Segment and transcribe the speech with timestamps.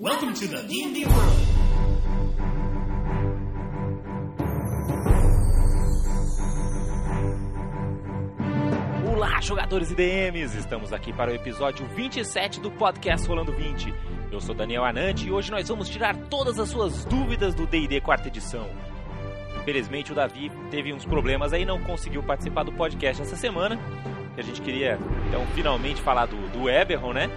[0.00, 1.36] Welcome to the D&D world.
[9.14, 10.56] Olá, jogadores e DMs!
[10.56, 13.92] Estamos aqui para o episódio 27 do podcast Rolando 20.
[14.32, 18.00] Eu sou Daniel Anandi e hoje nós vamos tirar todas as suas dúvidas do D&D
[18.00, 18.70] quarta edição.
[19.60, 23.78] Infelizmente o Davi teve uns problemas aí, não conseguiu participar do podcast essa semana.
[24.34, 24.98] A gente queria,
[25.28, 27.28] então, finalmente falar do, do Eberron, né?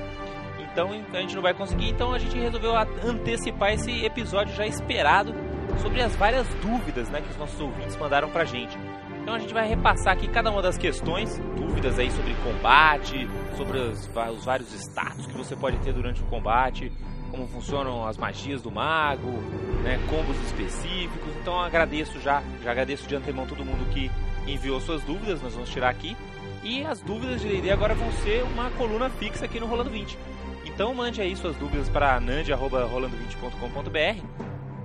[0.74, 5.32] Então a gente não vai conseguir, então a gente resolveu antecipar esse episódio já esperado
[5.80, 8.76] sobre as várias dúvidas né, que os nossos ouvintes mandaram pra gente.
[9.22, 13.78] Então a gente vai repassar aqui cada uma das questões, dúvidas aí sobre combate, sobre
[13.78, 16.92] os, os vários status que você pode ter durante o combate,
[17.30, 19.32] como funcionam as magias do mago,
[19.84, 21.36] né, combos específicos.
[21.40, 24.10] Então agradeço já, já agradeço de antemão todo mundo que
[24.48, 26.18] enviou suas dúvidas, nós vamos tirar aqui.
[26.64, 30.18] E as dúvidas de D&D agora vão ser uma coluna fixa aqui no Rolando 20.
[30.74, 34.26] Então mande aí suas dúvidas para nand@rolando20.com.br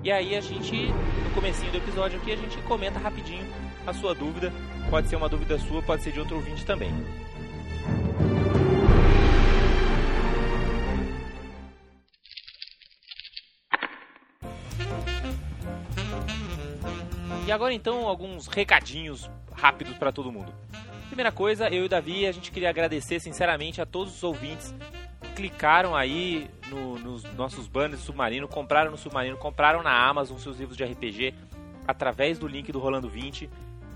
[0.05, 3.47] e aí a gente no comecinho do episódio aqui a gente comenta rapidinho
[3.87, 4.53] a sua dúvida.
[4.91, 6.93] Pode ser uma dúvida sua, pode ser de outro ouvinte também.
[17.47, 20.53] E agora então alguns recadinhos rápidos para todo mundo.
[21.07, 24.75] Primeira coisa, eu e o Davi, a gente queria agradecer sinceramente a todos os ouvintes
[25.39, 30.77] clicaram aí no, nos nossos banners Submarino, compraram no Submarino, compraram na Amazon seus livros
[30.77, 31.33] de RPG
[31.87, 33.49] através do link do Rolando 20.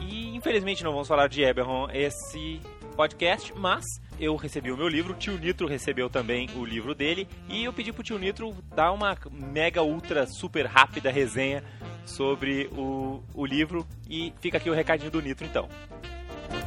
[0.00, 2.60] E infelizmente não vamos falar de Eberron esse
[2.90, 3.84] podcast, mas
[4.18, 7.72] eu recebi o meu livro, o tio Nitro recebeu também o livro dele e eu
[7.72, 11.64] pedi pro tio Nitro dar uma mega ultra super rápida resenha
[12.04, 15.68] sobre o, o livro e fica aqui o recadinho do Nitro então.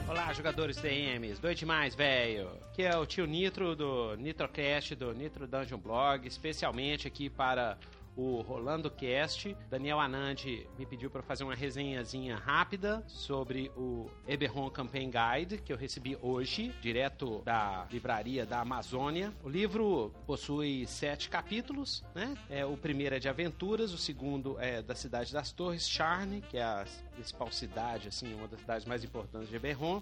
[0.07, 2.49] Olá, jogadores DMs, doido demais, velho.
[2.71, 7.77] Aqui é o tio Nitro do Nitrocast, do Nitro Dungeon Blog, especialmente aqui para
[8.15, 9.55] o Rolando Cast.
[9.69, 15.71] Daniel Anandi me pediu para fazer uma resenhazinha rápida sobre o Eberron Campaign Guide que
[15.71, 19.33] eu recebi hoje, direto da livraria da Amazônia.
[19.43, 22.35] O livro possui sete capítulos, né?
[22.49, 26.57] É, o primeiro é de aventuras, o segundo é da cidade das Torres, Charne, que
[26.57, 30.01] é a principal cidade, assim, uma das cidades mais importantes de Eberron.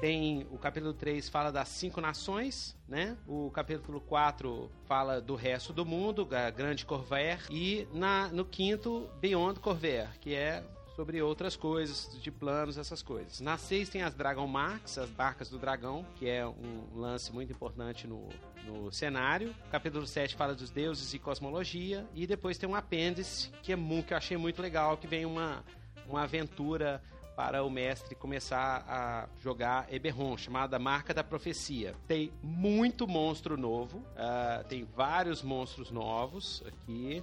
[0.00, 3.16] Tem o capítulo 3 fala das cinco nações, né?
[3.26, 7.40] O capítulo 4 fala do resto do mundo, a Grande Corvair.
[7.50, 10.62] E na, no quinto, Beyond Corvair, que é
[10.94, 13.40] sobre outras coisas, de planos, essas coisas.
[13.40, 17.52] Na 6 tem as Dragon Marks, as barcas do dragão, que é um lance muito
[17.52, 18.28] importante no,
[18.64, 19.54] no cenário.
[19.66, 22.06] O capítulo 7 fala dos deuses e cosmologia.
[22.14, 25.64] E depois tem um apêndice, que, é, que eu achei muito legal, que vem uma,
[26.06, 27.02] uma aventura
[27.36, 31.94] para o mestre começar a jogar Eberron, chamada Marca da Profecia.
[32.06, 37.22] Tem muito monstro novo, uh, tem vários monstros novos aqui.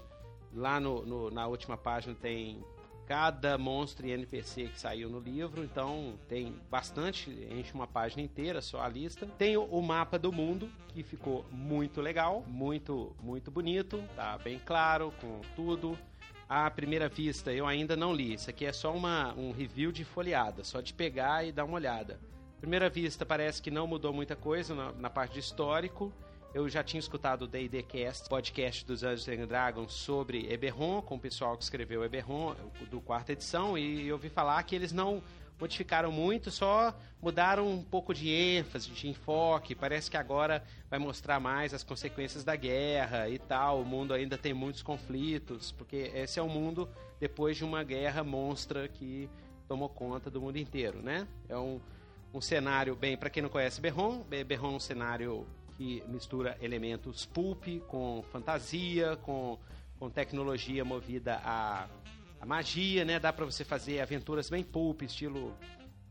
[0.53, 2.61] Lá no, no, na última página tem
[3.11, 8.61] cada monstro e NPC que saiu no livro, então tem bastante, enche uma página inteira
[8.61, 9.25] só a lista.
[9.37, 15.13] Tem o, mapa do mundo, que ficou muito legal, muito, muito bonito, tá bem claro
[15.19, 15.97] com tudo
[16.51, 18.33] à primeira vista, eu ainda não li.
[18.33, 21.75] Isso aqui é só uma, um review de folheada, só de pegar e dar uma
[21.75, 22.19] olhada.
[22.59, 26.13] Primeira vista, parece que não mudou muita coisa na, na parte de histórico
[26.53, 31.15] eu já tinha escutado o D&D Cast, podcast dos Anjos and Dragons sobre Eberron, com
[31.15, 32.53] o pessoal que escreveu Eberron,
[32.89, 35.23] do quarta edição, e eu ouvi falar que eles não
[35.61, 39.75] modificaram muito, só mudaram um pouco de ênfase, de enfoque.
[39.75, 43.81] Parece que agora vai mostrar mais as consequências da guerra e tal.
[43.81, 48.23] O mundo ainda tem muitos conflitos, porque esse é o mundo depois de uma guerra
[48.23, 49.29] monstra que
[49.67, 51.27] tomou conta do mundo inteiro, né?
[51.47, 51.79] É um,
[52.33, 55.45] um cenário, bem, para quem não conhece Berron, Berron é um cenário
[55.77, 59.59] que mistura elementos pulp com fantasia, com,
[59.99, 61.87] com tecnologia movida a
[62.41, 63.19] a magia, né?
[63.19, 65.55] Dá para você fazer aventuras bem pulp, estilo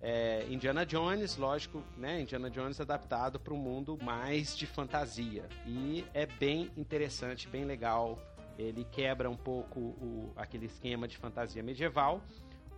[0.00, 2.23] é, Indiana Jones, lógico, né?
[2.23, 5.49] Indiana Jones adaptado para um mundo mais de fantasia.
[5.67, 8.17] E é bem interessante, bem legal.
[8.56, 12.23] Ele quebra um pouco o, aquele esquema de fantasia medieval.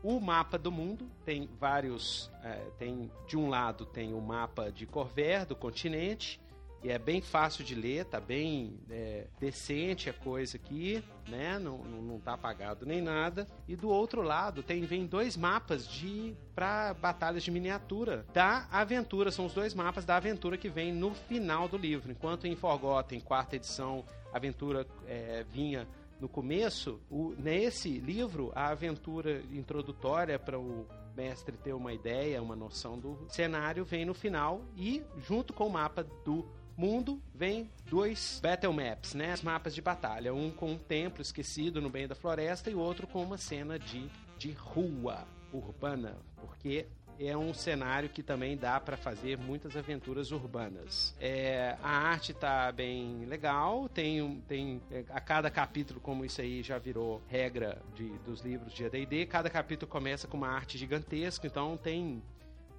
[0.02, 2.30] O mapa do mundo tem vários.
[2.42, 6.40] É, tem De um lado tem o mapa de Corver, do continente,
[6.82, 11.56] e é bem fácil de ler, tá bem é, decente a coisa aqui, né?
[11.58, 13.46] Não, não, não tá apagado nem nada.
[13.68, 19.30] E do outro lado tem vem dois mapas de para batalhas de miniatura da aventura.
[19.30, 22.10] São os dois mapas da aventura que vem no final do livro.
[22.10, 25.86] Enquanto em Forgotten, quarta edição, a aventura é, vinha
[26.18, 30.86] no começo, o, nesse livro, a aventura introdutória para o
[31.16, 35.70] mestre ter uma ideia, uma noção do cenário, vem no final e junto com o
[35.70, 36.46] mapa do
[36.76, 39.34] mundo vem dois battle maps, né?
[39.34, 40.34] Os mapas de batalha.
[40.34, 44.08] Um com um templo esquecido no meio da floresta e outro com uma cena de,
[44.38, 46.16] de rua urbana.
[46.36, 46.86] Porque
[47.18, 51.14] é um cenário que também dá para fazer muitas aventuras urbanas.
[51.20, 56.62] É, a arte tá bem legal, tem, tem é, a cada capítulo, como isso aí
[56.62, 61.46] já virou regra de, dos livros de AD&D, cada capítulo começa com uma arte gigantesca,
[61.46, 62.22] então tem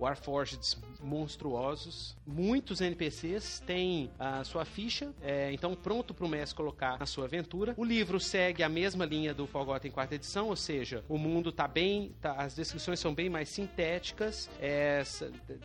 [0.03, 2.15] Warforged monstruosos.
[2.25, 7.25] Muitos NPCs têm a sua ficha, é, então pronto para o mestre colocar na sua
[7.25, 7.73] aventura.
[7.77, 11.67] O livro segue a mesma linha do Forgotten quarta edição, ou seja, o mundo tá
[11.67, 15.03] bem, tá, as descrições são bem mais sintéticas, é,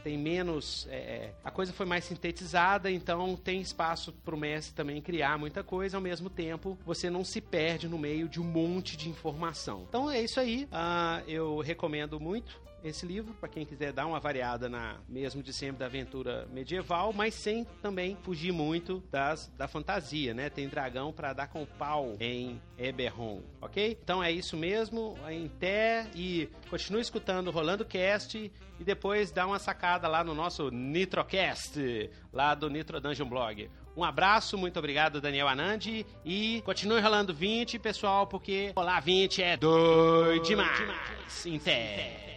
[0.03, 4.75] tem menos, é, é, a coisa foi mais sintetizada, então tem espaço para o mestre
[4.75, 5.97] também criar muita coisa.
[5.97, 9.85] Ao mesmo tempo, você não se perde no meio de um monte de informação.
[9.89, 10.65] Então é isso aí.
[10.65, 15.53] Uh, eu recomendo muito esse livro, para quem quiser dar uma variada na mesmo de
[15.53, 20.49] sempre da aventura medieval, mas sem também fugir muito das, da fantasia, né?
[20.49, 23.99] Tem dragão para dar com pau em Eberron, ok?
[24.03, 29.59] Então é isso mesmo, em Té e continue escutando Rolando Cast e depois dá uma
[29.59, 33.69] sacada lá no nosso Nitrocast, lá do Nitro Dungeon Blog.
[33.97, 36.07] Um abraço, muito obrigado, Daniel Anandi.
[36.25, 41.45] E continue rolando 20, pessoal, porque rolar 20 é doido demais.
[41.45, 42.28] Em Té.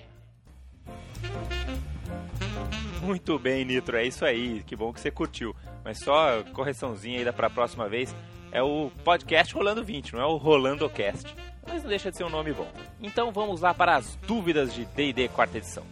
[3.02, 4.64] Muito bem, Nitro, é isso aí.
[4.64, 5.56] Que bom que você curtiu.
[5.84, 8.16] Mas só correçãozinha ainda para a próxima vez.
[8.52, 11.34] É o podcast Rolando 20, não é o Rolando Cast.
[11.68, 12.68] Mas não deixa de ser um nome bom.
[13.02, 15.84] Então vamos lá para as dúvidas de D&D quarta edição.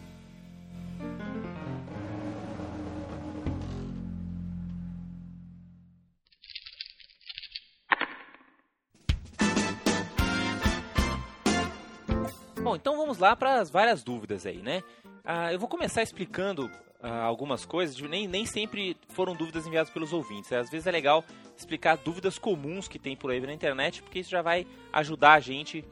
[12.62, 14.82] Bom, então vamos lá para as várias dúvidas aí, né?
[15.24, 16.70] Ah, eu vou começar explicando
[17.02, 20.52] ah, algumas coisas, nem, nem sempre foram dúvidas enviadas pelos ouvintes.
[20.52, 21.24] Às vezes é legal
[21.56, 25.40] explicar dúvidas comuns que tem por aí na internet, porque isso já vai ajudar a
[25.40, 25.84] gente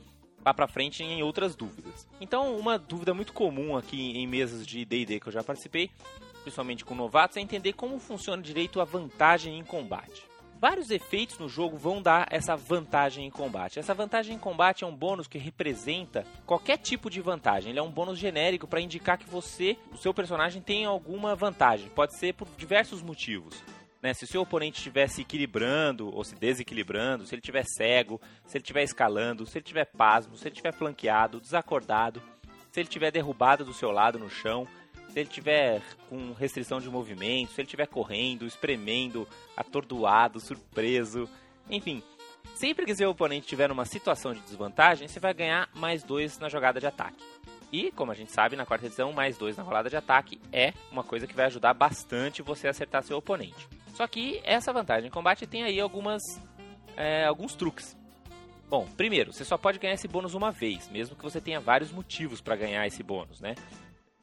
[0.44, 2.06] lá pra frente em outras dúvidas.
[2.20, 5.90] Então, uma dúvida muito comum aqui em mesas de D&D que eu já participei,
[6.42, 10.22] principalmente com novatos, é entender como funciona direito a vantagem em combate.
[10.60, 13.78] Vários efeitos no jogo vão dar essa vantagem em combate.
[13.78, 17.70] Essa vantagem em combate é um bônus que representa qualquer tipo de vantagem.
[17.70, 21.88] Ele é um bônus genérico para indicar que você, o seu personagem, tem alguma vantagem.
[21.90, 23.62] Pode ser por diversos motivos.
[24.02, 24.12] Né?
[24.14, 28.56] Se o seu oponente estiver se equilibrando ou se desequilibrando, se ele estiver cego, se
[28.56, 32.20] ele estiver escalando, se ele estiver pasmo, se ele estiver flanqueado, desacordado,
[32.72, 34.66] se ele estiver derrubado do seu lado no chão,
[35.08, 41.28] se ele tiver com restrição de movimento, se ele estiver correndo, espremendo, atordoado, surpreso,
[41.70, 42.02] enfim,
[42.54, 46.48] sempre que seu oponente estiver numa situação de desvantagem, você vai ganhar mais dois na
[46.48, 47.22] jogada de ataque.
[47.70, 50.72] E, como a gente sabe, na quarta edição, mais dois na rolada de ataque é
[50.90, 53.68] uma coisa que vai ajudar bastante você a acertar seu oponente.
[53.94, 56.22] Só que essa vantagem em combate tem aí algumas,
[56.96, 57.96] é, alguns truques.
[58.70, 61.90] Bom, primeiro, você só pode ganhar esse bônus uma vez, mesmo que você tenha vários
[61.90, 63.54] motivos para ganhar esse bônus, né?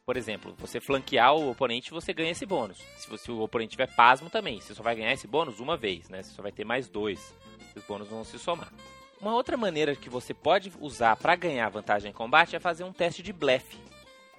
[0.05, 2.77] Por exemplo, você flanquear o oponente, você ganha esse bônus.
[2.95, 6.09] Se, você, o oponente tiver pasmo também, você só vai ganhar esse bônus uma vez,
[6.09, 6.21] né?
[6.21, 7.33] Você só vai ter mais dois.
[7.75, 8.71] Os bônus vão se somar.
[9.19, 12.93] Uma outra maneira que você pode usar para ganhar vantagem em combate é fazer um
[12.93, 13.79] teste de blefe.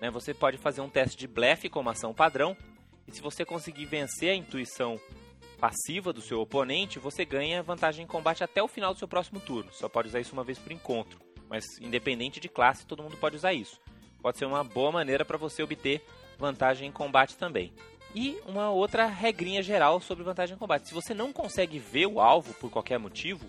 [0.01, 0.09] Né?
[0.09, 2.57] Você pode fazer um teste de blefe como ação padrão,
[3.09, 5.01] e se você conseguir vencer a intuição
[5.59, 9.41] passiva do seu oponente, você ganha vantagem em combate até o final do seu próximo
[9.41, 9.73] turno.
[9.73, 11.19] Só pode usar isso uma vez por encontro.
[11.49, 13.81] Mas independente de classe, todo mundo pode usar isso.
[14.27, 16.05] Pode ser uma boa maneira para você obter
[16.37, 17.73] vantagem em combate também.
[18.13, 20.89] E uma outra regrinha geral sobre vantagem em combate.
[20.89, 23.47] Se você não consegue ver o alvo por qualquer motivo,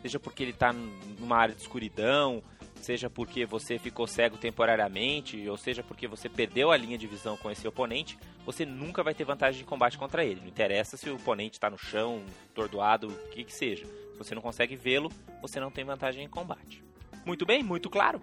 [0.00, 2.44] seja porque ele está numa área de escuridão,
[2.76, 7.36] seja porque você ficou cego temporariamente, ou seja porque você perdeu a linha de visão
[7.36, 10.42] com esse oponente, você nunca vai ter vantagem de combate contra ele.
[10.42, 12.22] Não interessa se o oponente está no chão,
[12.54, 13.84] tordoado, o que que seja.
[13.84, 15.10] Se você não consegue vê-lo,
[15.42, 16.84] você não tem vantagem em combate.
[17.26, 18.22] Muito bem, muito claro.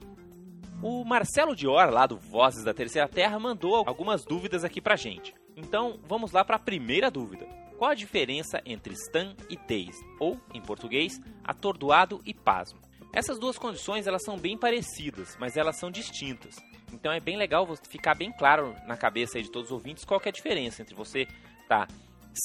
[0.81, 5.33] O Marcelo Dior, lá do Vozes da Terceira Terra, mandou algumas dúvidas aqui pra gente.
[5.55, 7.47] Então, vamos lá para a primeira dúvida.
[7.77, 12.79] Qual a diferença entre stun e dazed, ou, em português, atordoado e pasmo?
[13.11, 16.55] Essas duas condições elas são bem parecidas, mas elas são distintas.
[16.93, 20.29] Então é bem legal ficar bem claro na cabeça de todos os ouvintes qual é
[20.29, 21.21] a diferença entre você
[21.61, 21.93] estar tá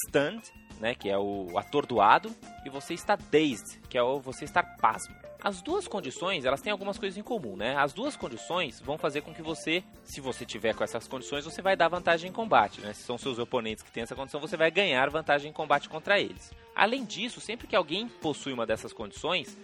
[0.07, 0.43] stunned,
[0.79, 2.35] né, que é o atordoado,
[2.65, 5.22] e você está dazed, que é o você estar pasmo.
[5.43, 7.75] As duas condições, elas têm algumas coisas em comum, né?
[7.75, 11.61] As duas condições vão fazer com que você, se você tiver com essas condições, você
[11.61, 12.93] vai dar vantagem em combate, né?
[12.93, 16.17] Se são seus oponentes que têm essa condição, você vai ganhar vantagem em combate contra
[16.17, 16.53] eles.
[16.73, 19.57] Além disso, sempre que alguém possui uma dessas condições,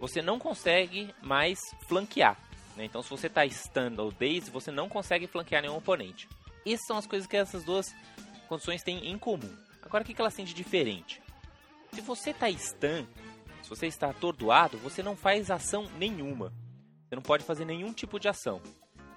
[0.00, 2.38] você não consegue mais flanquear.
[2.74, 2.86] Né?
[2.86, 6.26] Então, se você está stun ou dazed, você não consegue flanquear nenhum oponente.
[6.64, 7.94] Essas são as coisas que essas duas
[8.48, 9.54] condições têm em comum.
[9.82, 11.20] Agora, o que elas têm de diferente?
[11.92, 13.06] Se você está stun,
[13.66, 16.52] se você está atordoado, você não faz ação nenhuma.
[17.08, 18.62] Você não pode fazer nenhum tipo de ação.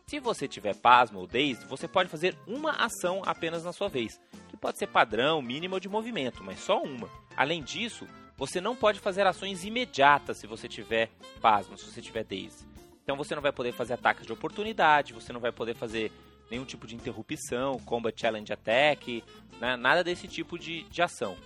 [0.07, 4.19] Se você tiver pasmo ou dazed, você pode fazer uma ação apenas na sua vez,
[4.47, 7.07] que pode ser padrão, mínimo de movimento, mas só uma.
[7.37, 12.23] Além disso, você não pode fazer ações imediatas se você tiver pasmo, se você tiver
[12.23, 12.67] daze.
[13.03, 16.11] Então você não vai poder fazer ataques de oportunidade, você não vai poder fazer
[16.49, 19.23] nenhum tipo de interrupção, combat challenge attack,
[19.61, 19.77] né?
[19.77, 21.37] nada desse tipo de, de ação.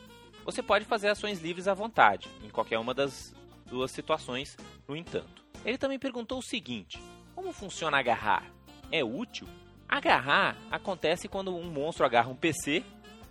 [0.46, 3.34] Você pode fazer ações livres à vontade, em qualquer uma das
[3.66, 4.58] duas situações,
[4.88, 5.44] no entanto.
[5.66, 7.02] Ele também perguntou o seguinte:
[7.36, 8.52] como funciona agarrar?
[8.92, 9.48] É útil?
[9.88, 12.84] Agarrar acontece quando um monstro agarra um PC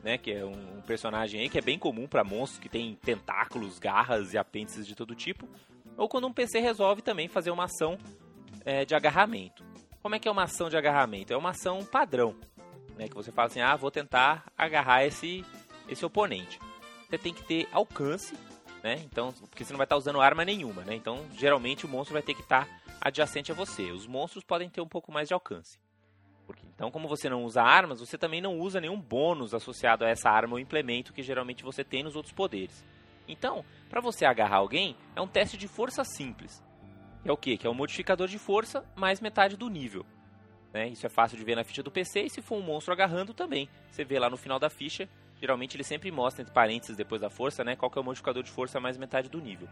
[0.02, 0.18] né?
[0.18, 4.34] Que é um, personagem aí que é bem comum para monstros que tem tentáculos, garras
[4.34, 5.48] e apêndices de todo tipo.
[5.96, 7.96] Ou quando um PC resolve também fazer uma ação
[8.64, 9.64] é, de agarramento.
[10.02, 11.32] Como é que é uma ação de agarramento?
[11.32, 12.34] É uma ação padrão,
[12.96, 13.08] né?
[13.08, 15.44] Que você fala assim, ah, vou tentar agarrar esse,
[15.88, 16.58] esse oponente.
[17.12, 18.34] Você tem que ter alcance,
[18.82, 18.94] né?
[19.04, 20.94] Então, porque você não vai estar usando arma nenhuma, né?
[20.94, 22.66] Então, geralmente o monstro vai ter que estar
[22.98, 23.90] adjacente a você.
[23.90, 25.78] Os monstros podem ter um pouco mais de alcance.
[26.46, 30.08] Porque, então, como você não usa armas, você também não usa nenhum bônus associado a
[30.08, 32.82] essa arma ou implemento que geralmente você tem nos outros poderes.
[33.28, 36.64] Então, para você agarrar alguém, é um teste de força simples.
[37.22, 37.58] Que é o quê?
[37.58, 40.06] Que é um modificador de força mais metade do nível.
[40.72, 40.88] Né?
[40.88, 43.34] Isso é fácil de ver na ficha do PC e se for um monstro agarrando
[43.34, 43.68] também.
[43.90, 45.06] Você vê lá no final da ficha,
[45.42, 48.44] geralmente ele sempre mostra entre parênteses depois da força, né, qual que é o modificador
[48.44, 49.68] de força mais metade do nível.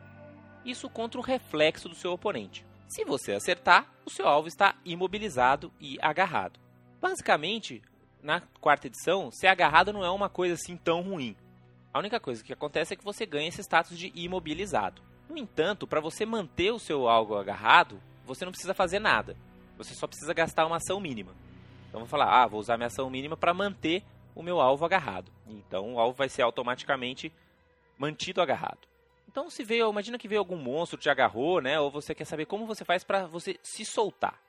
[0.65, 2.67] Isso contra o reflexo do seu oponente.
[2.89, 6.59] Se você acertar, o seu alvo está imobilizado e agarrado.
[7.01, 7.81] Basicamente,
[8.21, 11.37] na quarta edição, ser agarrado não é uma coisa assim tão ruim.
[11.95, 15.01] A única coisa que acontece é que você ganha esse status de imobilizado.
[15.29, 19.37] No entanto, para você manter o seu alvo agarrado, você não precisa fazer nada.
[19.79, 21.33] Você só precisa gastar uma ação mínima.
[21.89, 24.03] Então vou falar, ah, vou usar minha ação mínima para manter
[24.41, 25.31] o meu alvo agarrado.
[25.47, 27.33] Então o alvo vai ser automaticamente
[27.99, 28.91] mantido agarrado.
[29.31, 31.79] Então, se veio, imagina que veio algum monstro te agarrou, né?
[31.79, 34.43] Ou você quer saber como você faz para você se soltar.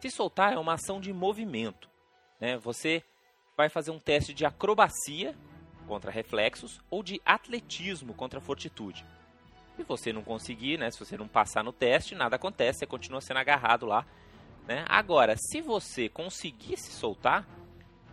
[0.00, 1.90] Se soltar é uma ação de movimento,
[2.40, 2.56] né?
[2.58, 3.02] Você
[3.56, 5.34] vai fazer um teste de acrobacia
[5.88, 9.04] contra reflexos ou de atletismo contra fortitude.
[9.74, 10.88] Se você não conseguir, né?
[10.92, 14.06] Se você não passar no teste, nada acontece, você continua sendo agarrado lá,
[14.68, 14.84] né?
[14.88, 17.44] Agora, se você conseguir se soltar,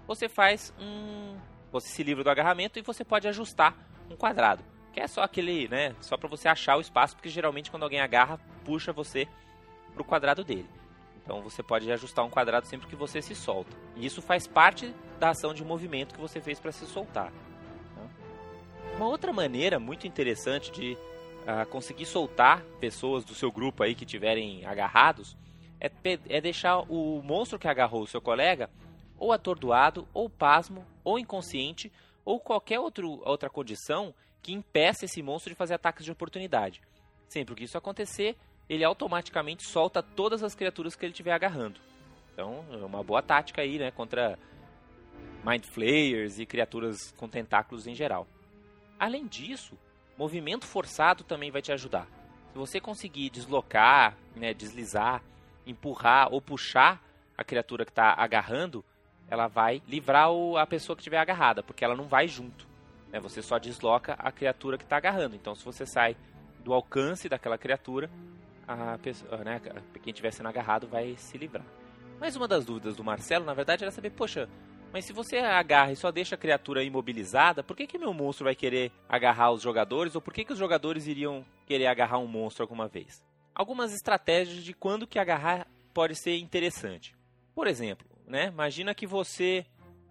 [0.09, 1.37] você faz um,
[1.71, 3.77] você se livra do agarramento e você pode ajustar
[4.09, 7.69] um quadrado que é só aquele, né, só para você achar o espaço, porque geralmente
[7.69, 9.27] quando alguém agarra, puxa você
[9.93, 10.67] pro quadrado dele.
[11.23, 13.77] Então você pode ajustar um quadrado sempre que você se solta.
[13.95, 17.31] E isso faz parte da ação de movimento que você fez para se soltar.
[18.95, 20.97] Uma outra maneira muito interessante de
[21.43, 25.37] uh, conseguir soltar pessoas do seu grupo aí que tiverem agarrados
[25.79, 25.91] é,
[26.27, 28.69] é deixar o monstro que agarrou o seu colega
[29.19, 31.91] ou atordoado, ou pasmo, ou inconsciente,
[32.23, 36.81] ou qualquer outro, outra condição que impeça esse monstro de fazer ataques de oportunidade.
[37.27, 38.37] Sempre que isso acontecer,
[38.69, 41.79] ele automaticamente solta todas as criaturas que ele estiver agarrando.
[42.33, 44.39] Então, é uma boa tática aí, né, contra
[45.45, 48.25] Mind Flayers e criaturas com tentáculos em geral.
[48.97, 49.77] Além disso,
[50.17, 52.07] movimento forçado também vai te ajudar.
[52.51, 55.23] Se você conseguir deslocar, né, deslizar,
[55.65, 57.03] empurrar ou puxar
[57.37, 58.83] a criatura que está agarrando,
[59.29, 62.67] ela vai livrar o, a pessoa que estiver agarrada, porque ela não vai junto.
[63.11, 63.19] Né?
[63.19, 65.35] Você só desloca a criatura que está agarrando.
[65.35, 66.15] Então, se você sai
[66.63, 68.09] do alcance daquela criatura,
[68.67, 69.61] a pessoa, né,
[70.01, 71.65] quem estiver sendo agarrado vai se livrar.
[72.19, 74.49] Mas uma das dúvidas do Marcelo, na verdade, era saber, poxa,
[74.91, 78.45] mas se você agarra e só deixa a criatura imobilizada, por que, que meu monstro
[78.45, 80.15] vai querer agarrar os jogadores?
[80.15, 83.23] Ou por que, que os jogadores iriam querer agarrar um monstro alguma vez?
[83.53, 87.15] Algumas estratégias de quando que agarrar pode ser interessante.
[87.53, 89.65] Por exemplo, né, imagina que você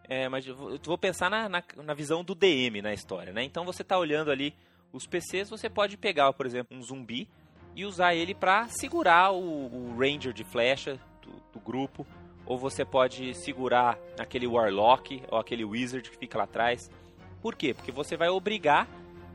[0.09, 3.45] é, mas vou pensar na, na, na, visão do DM na história, né?
[3.45, 4.55] Então você está olhando ali
[4.91, 7.29] os PCs, você pode pegar, por exemplo, um zumbi
[7.77, 12.07] e usar ele para segurar o, o, ranger de flecha do, do, grupo,
[12.47, 16.91] ou você pode segurar aquele warlock ou aquele wizard que fica lá atrás.
[17.43, 17.75] Por quê?
[17.75, 18.89] Porque você vai obrigar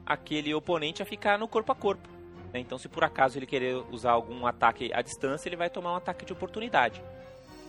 [0.04, 2.10] aquele oponente a ficar no corpo a corpo.
[2.52, 2.60] Né?
[2.60, 5.98] Então, se por acaso ele querer usar algum ataque à distância, ele vai tomar um
[5.98, 7.02] ataque de oportunidade.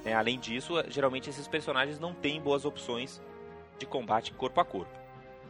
[0.04, 0.14] Né?
[0.14, 3.20] Além disso, geralmente esses personagens não têm boas opções
[3.78, 4.92] de combate corpo a corpo.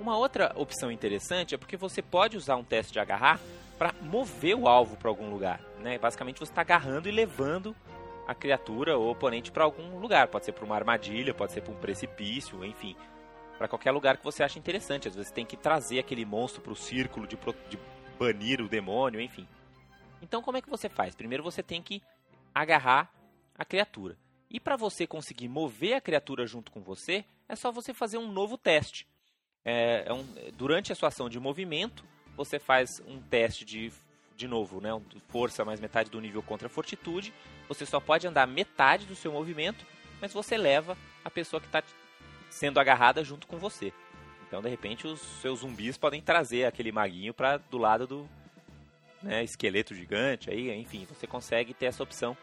[0.00, 3.40] Uma outra opção interessante é porque você pode usar um teste de agarrar
[3.78, 5.60] para mover o alvo para algum lugar.
[5.80, 5.98] Né?
[5.98, 7.74] Basicamente você está agarrando e levando
[8.26, 10.28] a criatura ou oponente para algum lugar.
[10.28, 12.96] Pode ser para uma armadilha, pode ser para um precipício, enfim.
[13.58, 15.08] Para qualquer lugar que você acha interessante.
[15.08, 17.36] Às vezes tem que trazer aquele monstro para o círculo de,
[17.68, 17.78] de
[18.18, 19.46] banir o demônio, enfim.
[20.22, 21.14] Então como é que você faz?
[21.14, 22.02] Primeiro você tem que
[22.54, 23.12] agarrar
[23.56, 24.16] a criatura.
[24.54, 28.30] E para você conseguir mover a criatura junto com você, é só você fazer um
[28.30, 29.04] novo teste.
[29.64, 32.04] É, é um, durante a sua ação de movimento,
[32.36, 33.92] você faz um teste de,
[34.36, 34.90] de novo, né,
[35.28, 37.34] força mais metade do nível contra fortitude.
[37.66, 39.84] Você só pode andar metade do seu movimento,
[40.20, 41.82] mas você leva a pessoa que está
[42.48, 43.92] sendo agarrada junto com você.
[44.46, 48.28] Então, de repente, os seus zumbis podem trazer aquele maguinho para do lado do
[49.20, 50.48] né, esqueleto gigante.
[50.48, 52.36] Aí, enfim, você consegue ter essa opção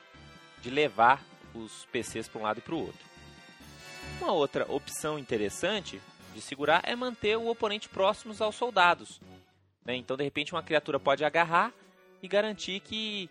[0.61, 3.05] de levar os PCs para um lado e para o outro.
[4.19, 6.01] Uma outra opção interessante
[6.33, 9.19] de segurar é manter o oponente próximos aos soldados.
[9.85, 9.95] Né?
[9.95, 11.73] Então, de repente, uma criatura pode agarrar
[12.21, 13.29] e garantir que,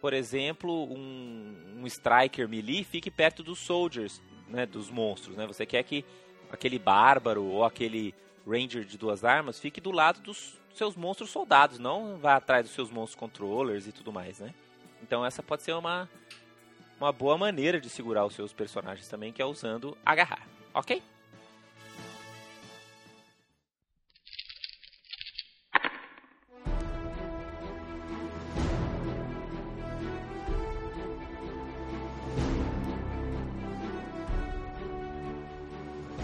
[0.00, 4.66] por exemplo, um, um striker melee fique perto dos soldiers, né?
[4.66, 5.36] dos monstros.
[5.36, 5.46] Né?
[5.46, 6.04] Você quer que
[6.50, 8.14] aquele bárbaro ou aquele
[8.46, 12.74] ranger de duas armas fique do lado dos seus monstros soldados, não vá atrás dos
[12.74, 14.54] seus monstros controllers e tudo mais, né?
[15.02, 16.08] Então essa pode ser uma
[17.00, 21.02] uma boa maneira de segurar os seus personagens também, que é usando agarrar, ok?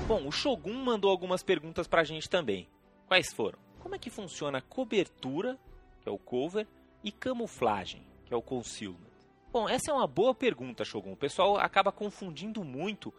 [0.07, 2.69] Bom, o Shogun mandou algumas perguntas pra gente também.
[3.09, 3.59] Quais foram?
[3.81, 5.59] Como é que funciona cobertura,
[6.01, 6.67] que é o cover,
[7.03, 9.06] e camuflagem, que é o concealment?
[9.53, 11.13] Bom, essa é uma boa pergunta, Shogun.
[11.13, 13.13] O pessoal acaba confundindo muito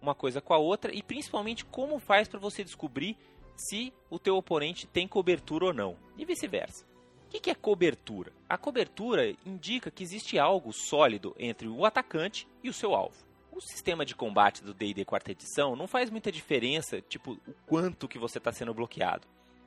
[0.00, 3.16] uma coisa com a outra e principalmente como faz para você descobrir
[3.56, 6.84] se o teu oponente tem cobertura ou não, e vice-versa.
[7.26, 8.32] O que é cobertura?
[8.48, 13.16] A cobertura indica que existe algo sólido entre o atacante e o seu alvo.
[13.50, 18.08] O sistema de combate do D&D quarta edição não faz muita diferença, tipo, o quanto
[18.08, 19.26] que você está sendo bloqueado,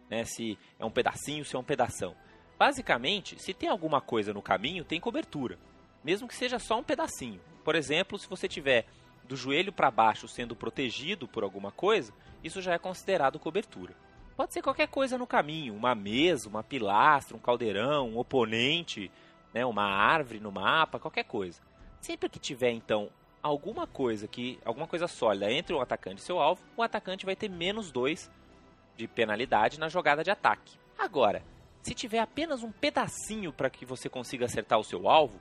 [0.10, 0.24] né?
[0.26, 2.16] Se é um pedacinho, se é um pedação.
[2.58, 5.58] Basicamente, se tem alguma coisa no caminho, tem cobertura
[6.08, 7.42] mesmo que seja só um pedacinho.
[7.66, 8.86] Por exemplo, se você tiver
[9.26, 13.94] do joelho para baixo sendo protegido por alguma coisa, isso já é considerado cobertura.
[14.34, 19.12] Pode ser qualquer coisa no caminho, uma mesa, uma pilastra, um caldeirão, um oponente,
[19.54, 21.60] né, uma árvore no mapa, qualquer coisa.
[22.00, 23.10] Sempre que tiver então
[23.44, 27.36] alguma coisa que alguma coisa sólida entre o atacante e seu alvo, o atacante vai
[27.36, 28.32] ter menos 2
[28.96, 30.80] de penalidade na jogada de ataque.
[30.98, 31.44] Agora,
[31.82, 35.38] se tiver apenas um pedacinho para que você consiga acertar o seu alvo,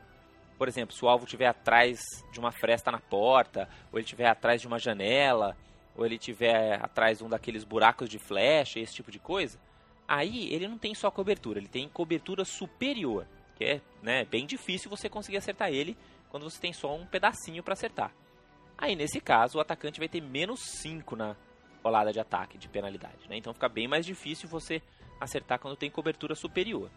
[0.57, 1.99] por exemplo, se o alvo estiver atrás
[2.33, 5.57] de uma fresta na porta, ou ele estiver atrás de uma janela,
[5.97, 9.59] ou ele estiver atrás de um daqueles buracos de flecha, esse tipo de coisa,
[10.07, 14.91] aí ele não tem só cobertura, ele tem cobertura superior, que é né, bem difícil
[14.91, 15.97] você conseguir acertar ele
[16.31, 18.13] quando você tem só um pedacinho para acertar.
[18.77, 21.35] Aí nesse caso o atacante vai ter menos 5 na
[21.83, 23.29] rolada de ataque, de penalidade.
[23.29, 23.37] Né?
[23.37, 24.83] Então fica bem mais difícil você
[25.21, 26.91] acertar quando tem cobertura superior.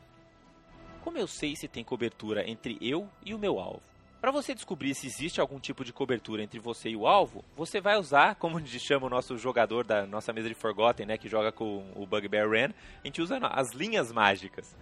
[1.02, 3.82] Como eu sei se tem cobertura entre eu e o meu alvo?
[4.20, 7.80] Para você descobrir se existe algum tipo de cobertura entre você e o alvo, você
[7.80, 11.54] vai usar, como chama o nosso jogador da nossa mesa de Forgotten, né, que joga
[11.54, 14.76] com o Bugbear Ren, a gente usa as linhas mágicas.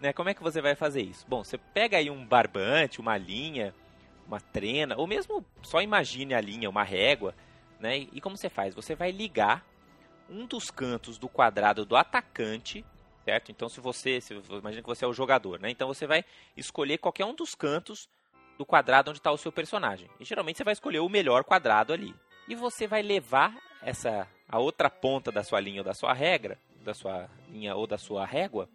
[0.00, 1.24] Né, como é que você vai fazer isso?
[1.26, 3.74] Bom, você pega aí um barbante, uma linha,
[4.26, 7.34] uma trena, ou mesmo só imagine a linha, uma régua,
[7.80, 8.74] né, e como você faz?
[8.74, 9.64] Você vai ligar
[10.28, 12.84] um dos cantos do quadrado do atacante
[13.24, 13.50] certo?
[13.50, 15.70] Então, se você, se, imagina que você é o jogador, né?
[15.70, 16.24] Então, você vai
[16.56, 18.08] escolher qualquer um dos cantos
[18.56, 20.08] do quadrado onde está o seu personagem.
[20.20, 22.14] E geralmente você vai escolher o melhor quadrado ali.
[22.48, 26.58] E você vai levar essa a outra ponta da sua linha ou da sua regra
[26.84, 28.68] da sua linha ou da sua régua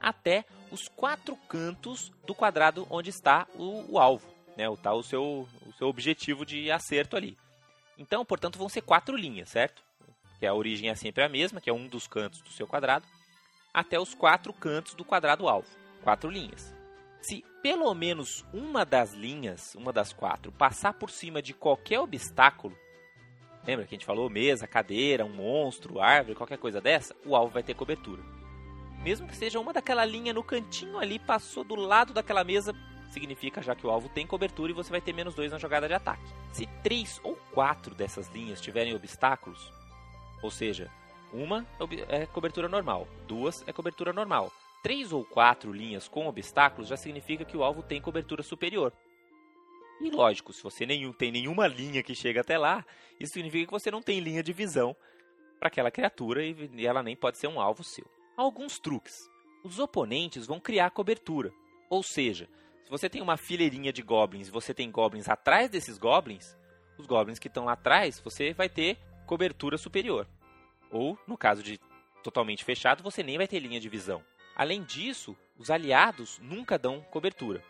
[0.00, 4.68] até os quatro cantos do quadrado onde está o, o alvo, né?
[4.68, 7.36] O tá o seu, o seu objetivo de acerto ali.
[7.98, 9.82] Então, portanto, vão ser quatro linhas, certo?
[10.38, 13.04] Que a origem é sempre a mesma, que é um dos cantos do seu quadrado,
[13.78, 15.68] até os quatro cantos do quadrado alvo.
[16.02, 16.74] Quatro linhas.
[17.20, 22.76] Se pelo menos uma das linhas, uma das quatro, passar por cima de qualquer obstáculo,
[23.64, 27.52] lembra que a gente falou mesa, cadeira, um monstro, árvore, qualquer coisa dessa, o alvo
[27.52, 28.20] vai ter cobertura.
[29.00, 32.74] Mesmo que seja uma daquela linha no cantinho ali, passou do lado daquela mesa,
[33.12, 35.86] significa já que o alvo tem cobertura e você vai ter menos dois na jogada
[35.86, 36.34] de ataque.
[36.50, 39.72] Se três ou quatro dessas linhas tiverem obstáculos,
[40.42, 40.90] ou seja,
[41.32, 41.66] uma
[42.08, 47.44] é cobertura normal, duas é cobertura normal, três ou quatro linhas com obstáculos já significa
[47.44, 48.92] que o alvo tem cobertura superior.
[50.00, 52.84] E lógico, se você nenhum, tem nenhuma linha que chega até lá,
[53.18, 54.94] isso significa que você não tem linha de visão
[55.58, 58.06] para aquela criatura e ela nem pode ser um alvo seu.
[58.36, 59.28] Alguns truques.
[59.64, 61.52] Os oponentes vão criar cobertura.
[61.90, 62.48] Ou seja,
[62.84, 66.56] se você tem uma fileirinha de goblins e você tem goblins atrás desses goblins,
[66.96, 70.28] os goblins que estão lá atrás, você vai ter cobertura superior.
[70.90, 71.78] Ou, no caso de
[72.22, 74.22] totalmente fechado, você nem vai ter linha de visão.
[74.56, 77.62] Além disso, os aliados nunca dão cobertura.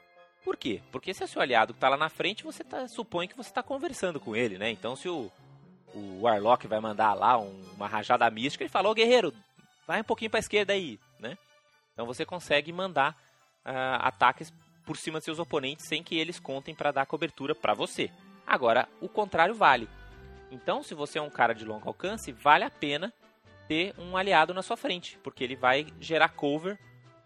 [0.45, 0.81] Por quê?
[0.91, 3.51] Porque se é seu aliado que está lá na frente, você tá, supõe que você
[3.51, 4.71] está conversando com ele, né?
[4.71, 5.31] Então, se o,
[5.95, 9.35] o Warlock vai mandar lá um, uma rajada mística, ele fala, ô guerreiro,
[9.87, 11.37] vai um pouquinho para a esquerda aí, né?
[11.93, 13.13] Então você consegue mandar
[13.67, 14.53] uh, ataques
[14.87, 18.11] por cima de seus oponentes sem que eles contem para dar cobertura para você.
[18.47, 19.89] Agora, o contrário vale.
[20.51, 23.13] Então, se você é um cara de longo alcance, vale a pena
[23.67, 26.79] ter um aliado na sua frente, porque ele vai gerar cover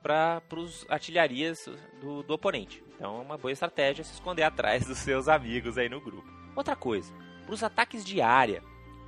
[0.03, 1.69] para os artilharias
[2.01, 2.83] do, do, oponente.
[2.97, 6.29] Então, é uma boa estratégia se esconder atrás dos seus amigos aí no grupo.
[6.57, 7.13] Outra coisa,
[7.47, 8.63] para os ataques de área,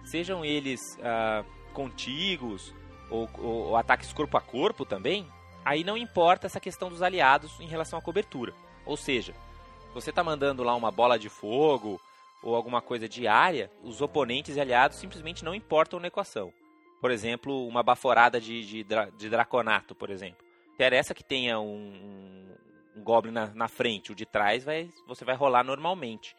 [0.04, 2.72] sejam eles uh, contíguos
[3.10, 5.26] ou, ou, ou ataques corpo a corpo também,
[5.64, 8.54] aí não importa essa questão dos aliados em relação à cobertura.
[8.86, 12.00] Ou seja, se você está mandando lá uma bola de fogo
[12.44, 16.52] ou alguma coisa de área, os oponentes e aliados simplesmente não importam na equação.
[17.00, 20.44] Por exemplo, uma baforada de, de, de draconato, por exemplo.
[20.74, 22.56] Interessa que tenha um, um,
[22.96, 26.36] um goblin na, na, frente, o de trás vai, você vai rolar normalmente.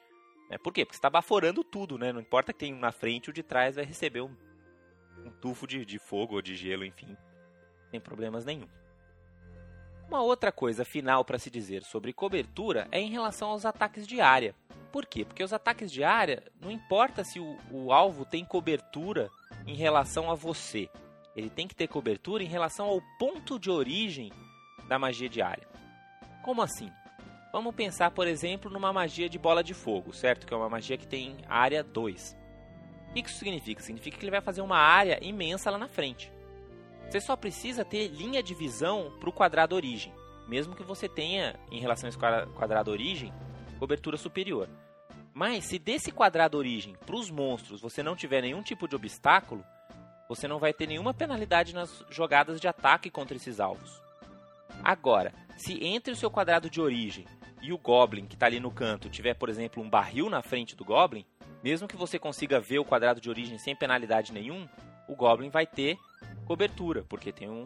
[0.49, 0.59] Né?
[0.59, 0.85] Por quê?
[0.85, 2.13] Porque você está baforando tudo, né?
[2.13, 4.35] Não importa que tenha um na frente, o de trás vai receber um,
[5.25, 7.17] um tufo de, de fogo ou de gelo, enfim,
[7.89, 8.67] sem problemas nenhum.
[10.07, 14.21] Uma outra coisa final para se dizer sobre cobertura é em relação aos ataques de
[14.21, 14.53] área.
[14.95, 15.25] Por quê?
[15.25, 19.29] Porque os ataques de área, não importa se o, o alvo tem cobertura
[19.67, 20.89] em relação a você,
[21.35, 24.31] ele tem que ter cobertura em relação ao ponto de origem
[24.87, 25.67] da magia de área.
[26.45, 26.89] Como assim?
[27.51, 30.47] Vamos pensar, por exemplo, numa magia de bola de fogo, certo?
[30.47, 32.33] Que é uma magia que tem área 2
[33.13, 33.83] que isso significa?
[33.83, 36.31] Significa que ele vai fazer uma área imensa lá na frente.
[37.09, 40.13] Você só precisa ter linha de visão para o quadrado origem,
[40.47, 43.33] mesmo que você tenha, em relação a esse quadrado origem,
[43.77, 44.69] cobertura superior.
[45.35, 49.65] Mas se desse quadrado origem para os monstros você não tiver nenhum tipo de obstáculo,
[50.29, 54.01] você não vai ter nenhuma penalidade nas jogadas de ataque contra esses alvos.
[54.81, 57.25] Agora, se entre o seu quadrado de origem
[57.61, 60.73] e o Goblin que está ali no canto tiver, por exemplo, um barril na frente
[60.73, 61.25] do Goblin,
[61.61, 64.69] mesmo que você consiga ver o quadrado de origem sem penalidade nenhum,
[65.05, 65.97] o Goblin vai ter
[66.45, 67.65] cobertura, porque tem um,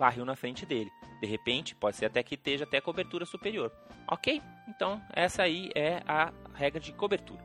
[0.00, 0.90] barril na frente dele.
[1.20, 3.70] De repente, pode ser até que esteja até cobertura superior.
[4.08, 4.42] Ok?
[4.66, 7.42] Então, essa aí é a regra de cobertura.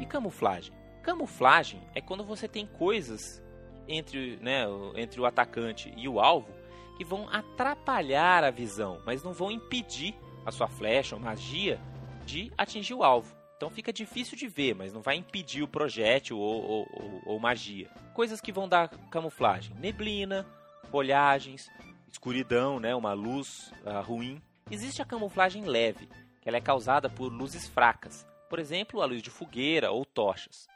[0.00, 0.72] E camuflagem?
[1.02, 3.42] Camuflagem é quando você tem coisas
[3.86, 4.64] entre, né,
[4.96, 6.52] entre o atacante e o alvo
[6.96, 11.80] que vão atrapalhar a visão, mas não vão impedir a sua flecha ou magia
[12.26, 13.36] de atingir o alvo.
[13.56, 17.40] Então fica difícil de ver, mas não vai impedir o projétil ou, ou, ou, ou
[17.40, 17.88] magia.
[18.14, 20.46] Coisas que vão dar camuflagem: neblina,
[20.90, 21.68] folhagens,
[22.10, 24.40] escuridão, né, uma luz uh, ruim.
[24.70, 26.08] Existe a camuflagem leve,
[26.40, 30.66] que ela é causada por luzes fracas, por exemplo, a luz de fogueira ou tochas.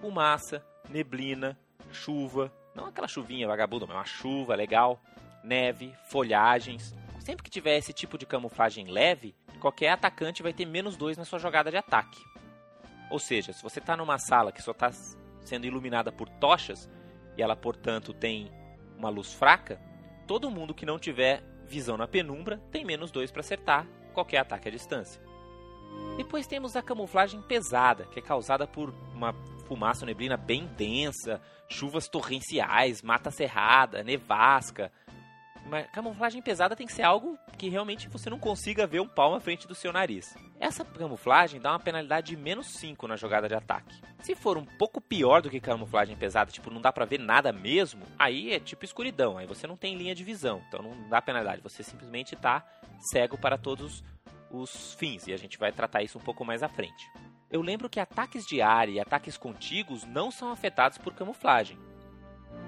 [0.00, 1.58] Fumaça, neblina,
[1.90, 5.00] chuva, não aquela chuvinha vagabunda, mas uma chuva legal,
[5.42, 6.94] neve, folhagens.
[7.18, 11.24] Sempre que tiver esse tipo de camuflagem leve, qualquer atacante vai ter menos 2 na
[11.24, 12.22] sua jogada de ataque.
[13.10, 14.92] Ou seja, se você está numa sala que só está
[15.42, 16.88] sendo iluminada por tochas,
[17.36, 18.52] e ela, portanto, tem
[18.96, 19.80] uma luz fraca,
[20.26, 23.86] todo mundo que não tiver visão na penumbra tem menos 2 para acertar
[24.18, 25.22] qualquer ataque à distância.
[26.16, 29.32] Depois temos a camuflagem pesada, que é causada por uma
[29.66, 34.90] fumaça ou neblina bem densa, chuvas torrenciais, mata cerrada, nevasca,
[35.70, 39.36] Mas camuflagem pesada tem que ser algo que realmente você não consiga ver um palmo
[39.36, 40.34] à frente do seu nariz.
[40.58, 44.00] Essa camuflagem dá uma penalidade de menos 5 na jogada de ataque.
[44.20, 47.52] Se for um pouco pior do que camuflagem pesada, tipo não dá pra ver nada
[47.52, 51.22] mesmo, aí é tipo escuridão, aí você não tem linha de visão, então não dá
[51.22, 52.64] penalidade, você simplesmente tá
[52.98, 54.04] cego para todos
[54.50, 57.10] os fins, e a gente vai tratar isso um pouco mais à frente.
[57.50, 61.78] Eu lembro que ataques de área e ataques contíguos não são afetados por camuflagem.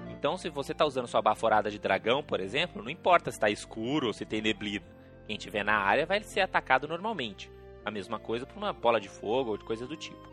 [0.09, 3.49] Então, se você está usando sua baforada de dragão, por exemplo, não importa se está
[3.49, 4.85] escuro ou se tem neblina.
[5.25, 7.51] Quem estiver na área vai ser atacado normalmente.
[7.85, 10.29] A mesma coisa para uma bola de fogo ou de coisa do tipo.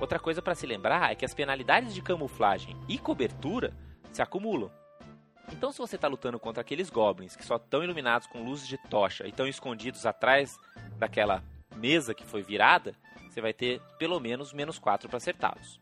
[0.00, 3.72] Outra coisa para se lembrar é que as penalidades de camuflagem e cobertura
[4.12, 4.70] se acumulam.
[5.52, 8.78] Então, se você está lutando contra aqueles goblins que só estão iluminados com luzes de
[8.78, 10.58] tocha e estão escondidos atrás
[10.98, 11.42] daquela
[11.76, 12.94] mesa que foi virada,
[13.28, 15.80] você vai ter pelo menos menos 4 para acertá-los.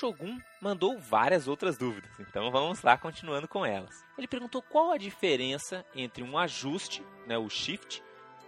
[0.00, 4.02] Shogun mandou várias outras dúvidas, então vamos lá continuando com elas.
[4.16, 8.02] Ele perguntou qual a diferença entre um ajuste, né, o shift,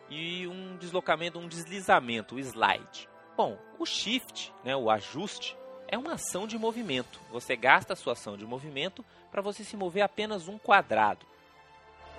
[0.08, 3.06] e um deslocamento, um deslizamento, o slide.
[3.36, 5.54] Bom, o shift, né, o ajuste,
[5.88, 7.20] é uma ação de movimento.
[7.30, 11.26] Você gasta a sua ação de movimento para você se mover apenas um quadrado.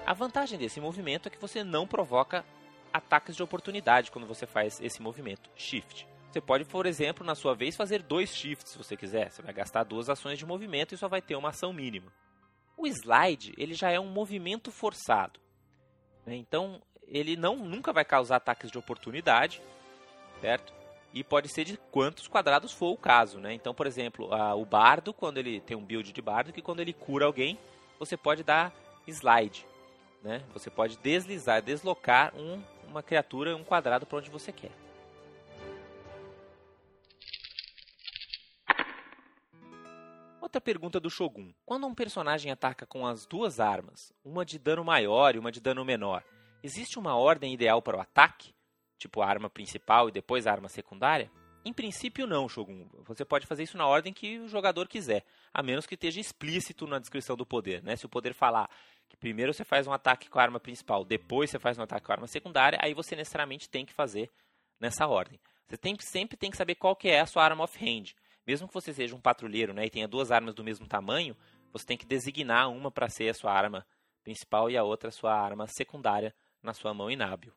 [0.06, 2.46] A vantagem desse movimento é que você não provoca
[2.94, 6.08] ataques de oportunidade quando você faz esse movimento, shift.
[6.34, 9.32] Você pode, por exemplo, na sua vez, fazer dois shifts se você quiser.
[9.32, 12.12] Você vai gastar duas ações de movimento e só vai ter uma ação mínima.
[12.76, 15.40] O slide ele já é um movimento forçado.
[16.26, 16.36] Né?
[16.36, 19.62] Então, ele não, nunca vai causar ataques de oportunidade,
[20.42, 20.74] certo?
[21.14, 23.54] e pode ser de quantos quadrados for o caso, né?
[23.54, 26.80] Então, por exemplo, a, o bardo, quando ele tem um build de bardo, que quando
[26.80, 27.60] ele cura alguém,
[28.00, 28.74] você pode dar
[29.06, 29.68] slide,
[30.24, 30.42] né?
[30.54, 34.72] Você pode deslizar, deslocar um, uma criatura um quadrado para onde você quer.
[40.54, 41.52] Outra pergunta do Shogun.
[41.66, 45.60] Quando um personagem ataca com as duas armas, uma de dano maior e uma de
[45.60, 46.24] dano menor,
[46.62, 48.54] existe uma ordem ideal para o ataque?
[49.00, 51.32] tipo a arma principal e depois a arma secundária?
[51.66, 52.88] Em princípio, não, Shogun.
[53.00, 56.86] Você pode fazer isso na ordem que o jogador quiser, a menos que esteja explícito
[56.86, 57.82] na descrição do poder.
[57.82, 57.96] Né?
[57.96, 58.70] Se o poder falar
[59.10, 62.06] que primeiro você faz um ataque com a arma principal, depois você faz um ataque
[62.06, 64.30] com a arma secundária, aí você necessariamente tem que fazer
[64.80, 65.40] nessa ordem.
[65.68, 68.14] Você tem, sempre tem que saber qual que é a sua arma off-hand.
[68.46, 71.36] Mesmo que você seja um patrulheiro né, e tenha duas armas do mesmo tamanho,
[71.72, 73.86] você tem que designar uma para ser a sua arma
[74.24, 77.54] principal e a outra a sua arma secundária na sua mão inábil.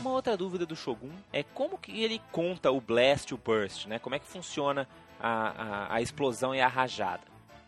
[0.00, 3.86] Uma outra dúvida do Shogun é como que ele conta o Blast e o Burst,
[3.86, 3.98] né?
[3.98, 7.22] Como é que funciona a, a, a explosão e a rajada?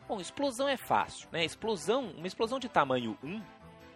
[0.08, 1.44] Bom, explosão é fácil, né?
[1.44, 3.42] Explosão, uma explosão de tamanho 1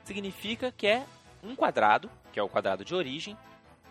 [0.04, 1.06] significa que é
[1.42, 3.36] um quadrado, que é o quadrado de origem,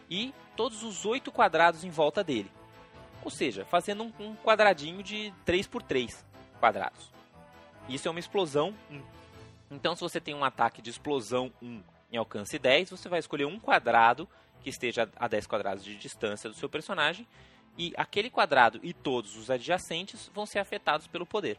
[0.10, 2.52] e todos os oito quadrados em volta dele.
[3.24, 6.24] Ou seja, fazendo um, um quadradinho de 3 por 3
[6.60, 7.12] quadrados.
[7.90, 9.02] Isso é uma explosão 1.
[9.72, 13.46] Então, se você tem um ataque de explosão 1 em alcance 10, você vai escolher
[13.46, 14.28] um quadrado
[14.62, 17.28] que esteja a 10 quadrados de distância do seu personagem,
[17.78, 21.58] e aquele quadrado e todos os adjacentes vão ser afetados pelo poder.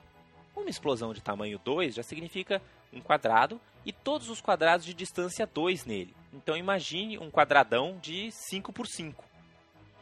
[0.57, 2.61] Uma explosão de tamanho 2 já significa
[2.93, 6.17] um quadrado e todos os quadrados de distância 2 nele.
[6.33, 9.25] Então imagine um quadradão de 5 por 5.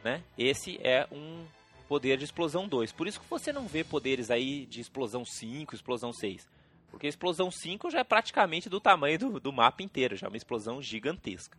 [0.03, 0.23] Né?
[0.37, 1.45] Esse é um
[1.87, 2.91] poder de explosão 2.
[2.91, 6.47] Por isso que você não vê poderes aí de explosão 5, explosão 6.
[6.89, 10.29] Porque a explosão 5 já é praticamente do tamanho do, do mapa inteiro, já é
[10.29, 11.57] uma explosão gigantesca.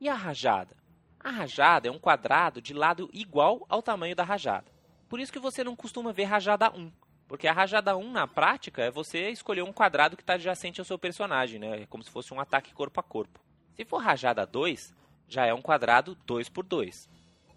[0.00, 0.76] E a rajada?
[1.18, 4.70] A rajada é um quadrado de lado igual ao tamanho da rajada.
[5.08, 6.90] Por isso que você não costuma ver rajada 1.
[7.28, 10.84] Porque a rajada 1, na prática, é você escolher um quadrado que está adjacente ao
[10.84, 11.82] seu personagem, né?
[11.82, 13.40] É como se fosse um ataque corpo a corpo.
[13.74, 14.94] Se for rajada 2,
[15.28, 17.08] já é um quadrado 2 por 2.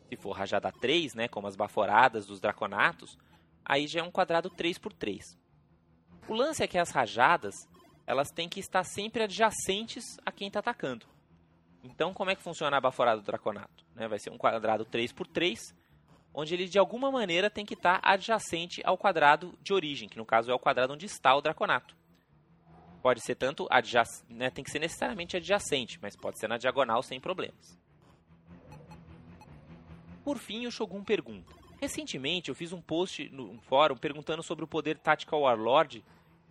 [0.09, 3.17] Se for rajada 3, né, como as baforadas dos draconatos,
[3.65, 5.37] aí já é um quadrado 3 por 3.
[6.27, 7.67] O lance é que as rajadas,
[8.05, 11.05] elas têm que estar sempre adjacentes a quem está atacando.
[11.83, 13.85] Então, como é que funciona a baforada do Draconato?
[13.93, 14.07] Né?
[14.07, 15.75] Vai ser um quadrado 3x3,
[16.33, 20.25] onde ele de alguma maneira tem que estar adjacente ao quadrado de origem, que no
[20.25, 21.95] caso é o quadrado onde está o Draconato.
[23.03, 24.49] Pode ser tanto adjacente, né?
[24.49, 27.77] tem que ser necessariamente adjacente, mas pode ser na diagonal sem problemas.
[30.23, 34.67] Por fim, o Shogun pergunta: Recentemente eu fiz um post no fórum perguntando sobre o
[34.67, 36.01] poder Tactical Warlord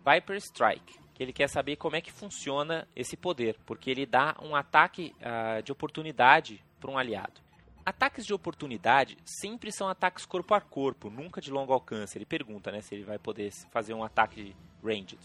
[0.05, 4.35] Viper Strike, que ele quer saber como é que funciona esse poder, porque ele dá
[4.39, 7.41] um ataque uh, de oportunidade para um aliado.
[7.83, 12.15] Ataques de oportunidade sempre são ataques corpo a corpo, nunca de longo alcance.
[12.15, 15.17] Ele pergunta né, se ele vai poder fazer um ataque ranged.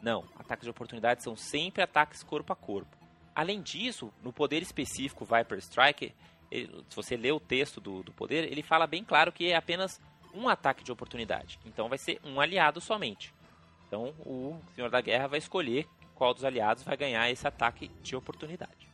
[0.00, 2.96] Não, ataques de oportunidade são sempre ataques corpo a corpo.
[3.34, 6.14] Além disso, no poder específico Viper Strike,
[6.50, 9.56] ele, se você ler o texto do, do poder, ele fala bem claro que é
[9.56, 10.00] apenas
[10.32, 11.58] um ataque de oportunidade.
[11.64, 13.34] Então vai ser um aliado somente.
[13.86, 18.16] Então o Senhor da Guerra vai escolher qual dos aliados vai ganhar esse ataque de
[18.16, 18.86] oportunidade.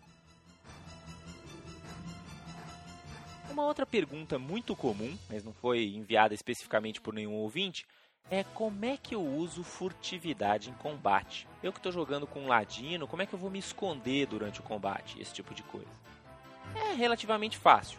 [3.51, 7.87] Uma outra pergunta muito comum, mas não foi enviada especificamente por nenhum ouvinte,
[8.31, 11.47] é como é que eu uso furtividade em combate?
[11.63, 14.61] Eu que estou jogando com um ladino, como é que eu vou me esconder durante
[14.61, 15.21] o combate?
[15.21, 15.91] Esse tipo de coisa.
[16.75, 17.99] É relativamente fácil.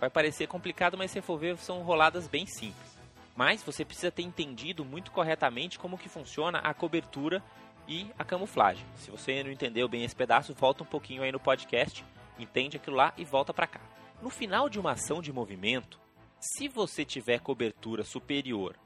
[0.00, 2.98] Vai parecer complicado, mas se for ver, são roladas bem simples.
[3.36, 7.42] Mas você precisa ter entendido muito corretamente como que funciona a cobertura
[7.86, 8.84] e a camuflagem.
[8.96, 12.04] Se você não entendeu bem esse pedaço, volta um pouquinho aí no podcast,
[12.38, 13.80] entende aquilo lá e volta para cá.
[14.22, 16.00] No final de uma ação de movimento,
[16.40, 18.76] se você tiver cobertura superior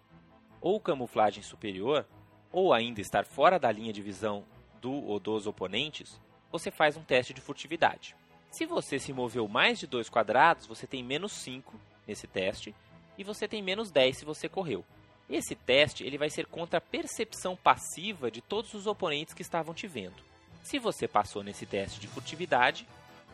[0.61, 2.07] ou camuflagem superior,
[2.51, 4.45] ou ainda estar fora da linha de visão
[4.81, 8.17] do ou dos oponentes, você faz um teste de furtividade.
[8.51, 12.75] Se você se moveu mais de dois quadrados, você tem menos 5 nesse teste,
[13.19, 14.85] e você tem menos 10 se você correu.
[15.29, 19.75] Esse teste ele vai ser contra a percepção passiva de todos os oponentes que estavam
[19.75, 20.17] te vendo.
[20.63, 22.89] Se você passou nesse teste de furtividade,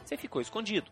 [0.05, 0.91] você ficou escondido.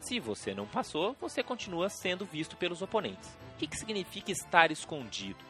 [0.00, 3.28] Se você não passou, você continua sendo visto pelos oponentes.
[3.54, 5.49] O que, que significa estar escondido?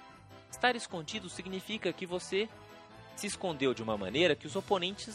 [0.50, 2.48] Estar escondido significa que você
[3.16, 5.14] se escondeu de uma maneira que os oponentes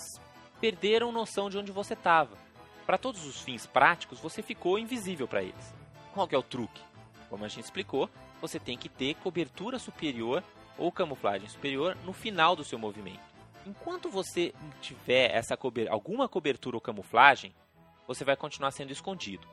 [0.60, 2.38] perderam noção de onde você estava.
[2.86, 5.74] Para todos os fins práticos, você ficou invisível para eles.
[6.14, 6.82] Qual é o truque?
[7.30, 10.44] Como a gente explicou, você tem que ter cobertura superior
[10.78, 13.20] ou camuflagem superior no final do seu movimento.
[13.66, 17.54] Enquanto você tiver essa cober alguma cobertura ou camuflagem,
[18.08, 19.48] você vai continuar sendo escondido.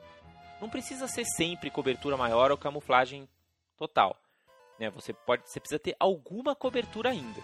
[0.61, 3.27] Não precisa ser sempre cobertura maior ou camuflagem
[3.75, 4.15] total.
[4.79, 4.89] Né?
[4.91, 7.41] Você, pode, você precisa ter alguma cobertura ainda.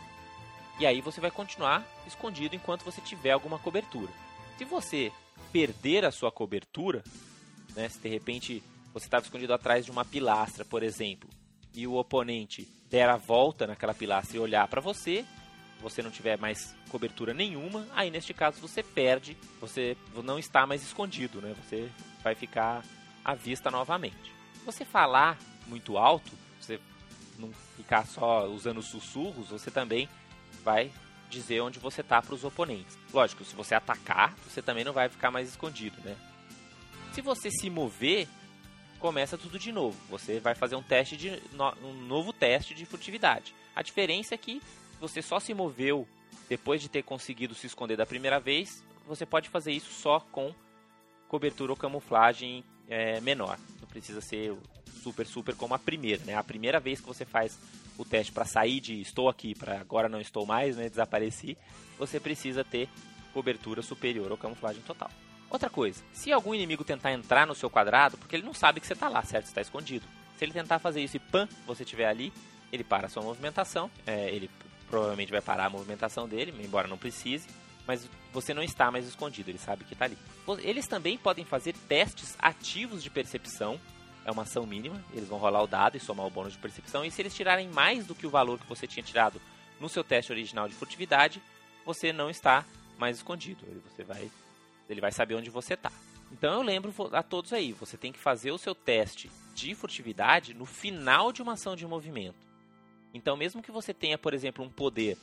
[0.80, 4.12] E aí você vai continuar escondido enquanto você tiver alguma cobertura.
[4.58, 5.12] Se você
[5.52, 7.04] perder a sua cobertura,
[7.76, 8.64] né, se de repente
[8.94, 11.30] você estava escondido atrás de uma pilastra, por exemplo,
[11.74, 15.26] e o oponente der a volta naquela pilastra e olhar para você,
[15.82, 20.84] você não tiver mais cobertura nenhuma, aí neste caso você perde, você não está mais
[20.84, 21.56] escondido, né?
[21.64, 21.90] Você
[22.24, 22.84] vai ficar
[23.24, 24.34] à vista novamente.
[24.66, 25.38] Você falar
[25.68, 26.80] muito alto, você
[27.40, 30.08] não ficar só usando sussurros, você também
[30.64, 30.92] vai
[31.30, 32.98] dizer onde você está para os oponentes.
[33.14, 36.16] Lógico, se você atacar, você também não vai ficar mais escondido, né?
[37.14, 38.28] Se você se mover,
[39.00, 39.98] começa tudo de novo.
[40.10, 41.42] Você vai fazer um teste de
[41.82, 43.54] um novo teste de furtividade.
[43.76, 44.62] A diferença é que
[45.00, 46.08] você só se moveu
[46.50, 50.54] depois de ter conseguido se esconder da primeira vez, você pode fazer isso só com
[51.28, 53.58] cobertura ou camuflagem é, menor.
[53.80, 54.58] Não precisa ser
[55.00, 56.36] super, super como a primeira, né?
[56.36, 57.58] A primeira vez que você faz
[57.98, 60.90] o teste para sair de estou aqui para agora não estou mais, né?
[60.90, 61.58] Desapareci,
[61.98, 62.88] você precisa ter
[63.34, 65.10] cobertura superior ou camuflagem total.
[65.50, 68.86] Outra coisa, se algum inimigo tentar entrar no seu quadrado, porque ele não sabe que
[68.86, 69.46] você está lá, certo?
[69.46, 70.06] Está escondido.
[70.38, 72.32] Se ele tentar fazer isso e pã, você estiver ali,
[72.72, 74.50] ele para a sua movimentação, é, ele
[74.90, 77.48] provavelmente vai parar a movimentação dele, embora não precise,
[77.86, 80.18] mas você não está mais escondido, ele sabe que está ali.
[80.60, 83.80] Eles também podem fazer testes ativos de percepção,
[84.26, 87.04] é uma ação mínima, eles vão rolar o dado e somar o bônus de percepção,
[87.04, 89.42] e se eles tirarem mais do que o valor que você tinha tirado
[89.80, 91.42] no seu teste original de furtividade,
[91.86, 92.66] você não está
[92.98, 94.30] mais escondido, você vai
[94.90, 95.92] ele vai saber onde você está.
[96.32, 100.54] Então eu lembro a todos aí, você tem que fazer o seu teste de furtividade
[100.54, 102.48] no final de uma ação de movimento.
[103.14, 105.18] Então mesmo que você tenha, por exemplo, um poder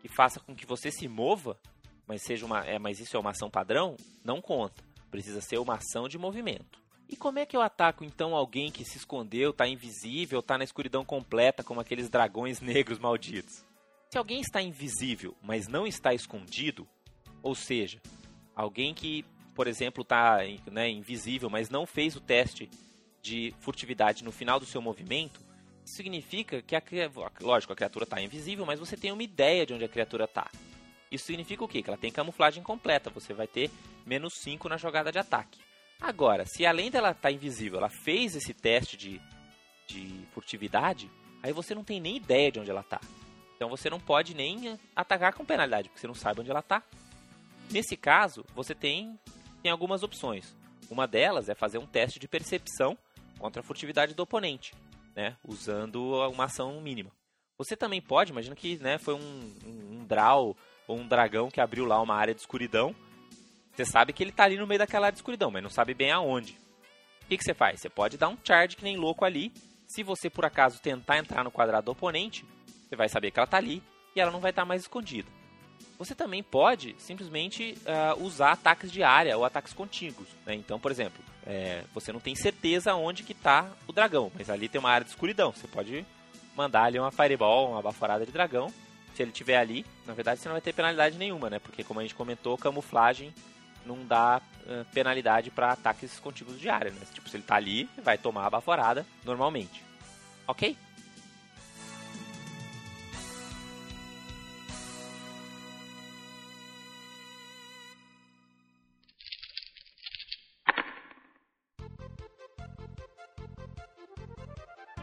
[0.00, 1.58] que faça com que você se mova,
[2.06, 4.82] mas seja uma, é, mas isso é uma ação padrão, não conta.
[5.10, 6.80] Precisa ser uma ação de movimento.
[7.10, 10.64] E como é que eu ataco então alguém que se escondeu, está invisível, está na
[10.64, 13.64] escuridão completa, como aqueles dragões negros malditos?
[14.10, 16.86] Se alguém está invisível, mas não está escondido,
[17.42, 18.00] ou seja,
[18.60, 22.68] Alguém que, por exemplo, está né, invisível, mas não fez o teste
[23.22, 25.40] de furtividade no final do seu movimento,
[25.82, 26.82] significa que a
[27.40, 30.50] lógico, a criatura está invisível, mas você tem uma ideia de onde a criatura está.
[31.10, 31.82] Isso significa o quê?
[31.82, 33.70] Que ela tem camuflagem completa, você vai ter
[34.04, 35.58] menos 5 na jogada de ataque.
[36.00, 39.20] Agora, se além dela estar tá invisível, ela fez esse teste de,
[39.86, 41.10] de furtividade,
[41.42, 43.00] aí você não tem nem ideia de onde ela está.
[43.54, 46.82] Então você não pode nem atacar com penalidade, porque você não sabe onde ela está.
[47.70, 49.18] Nesse caso, você tem,
[49.62, 50.56] tem algumas opções.
[50.90, 52.96] Uma delas é fazer um teste de percepção
[53.38, 54.74] contra a furtividade do oponente,
[55.14, 57.10] né, usando uma ação mínima.
[57.58, 60.56] Você também pode, imagina que né, foi um, um, um draw
[60.88, 62.94] ou um dragão que abriu lá uma área de escuridão.
[63.80, 65.94] Você sabe que ele está ali no meio daquela área de escuridão, mas não sabe
[65.94, 66.52] bem aonde.
[67.22, 67.80] O que, que você faz?
[67.80, 69.50] Você pode dar um charge que nem louco ali.
[69.86, 72.44] Se você por acaso tentar entrar no quadrado do oponente,
[72.86, 73.82] você vai saber que ela está ali
[74.14, 75.30] e ela não vai estar tá mais escondida.
[75.98, 80.28] Você também pode simplesmente uh, usar ataques de área ou ataques contíguos.
[80.44, 80.54] Né?
[80.56, 84.68] Então, por exemplo, é, você não tem certeza onde que está o dragão, mas ali
[84.68, 85.52] tem uma área de escuridão.
[85.52, 86.04] Você pode
[86.54, 88.70] mandar ali uma fireball, uma baforada de dragão.
[89.14, 91.58] Se ele estiver ali, na verdade você não vai ter penalidade nenhuma, né?
[91.58, 93.32] Porque como a gente comentou, camuflagem
[93.84, 97.00] não dá uh, penalidade para ataques contíguos de área, né?
[97.12, 99.82] Tipo, se ele está ali, vai tomar a baforada normalmente.
[100.46, 100.76] Ok?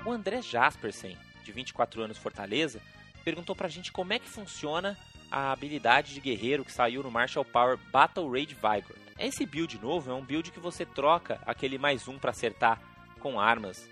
[0.07, 2.81] O André Jaspersen, de 24 anos, Fortaleza,
[3.25, 4.97] perguntou pra gente como é que funciona
[5.31, 8.95] a habilidade de guerreiro que saiu no Marshall Power Battle Rage Vigor.
[9.19, 12.81] Esse build novo é um build que você troca aquele mais um para acertar
[13.19, 13.89] com armas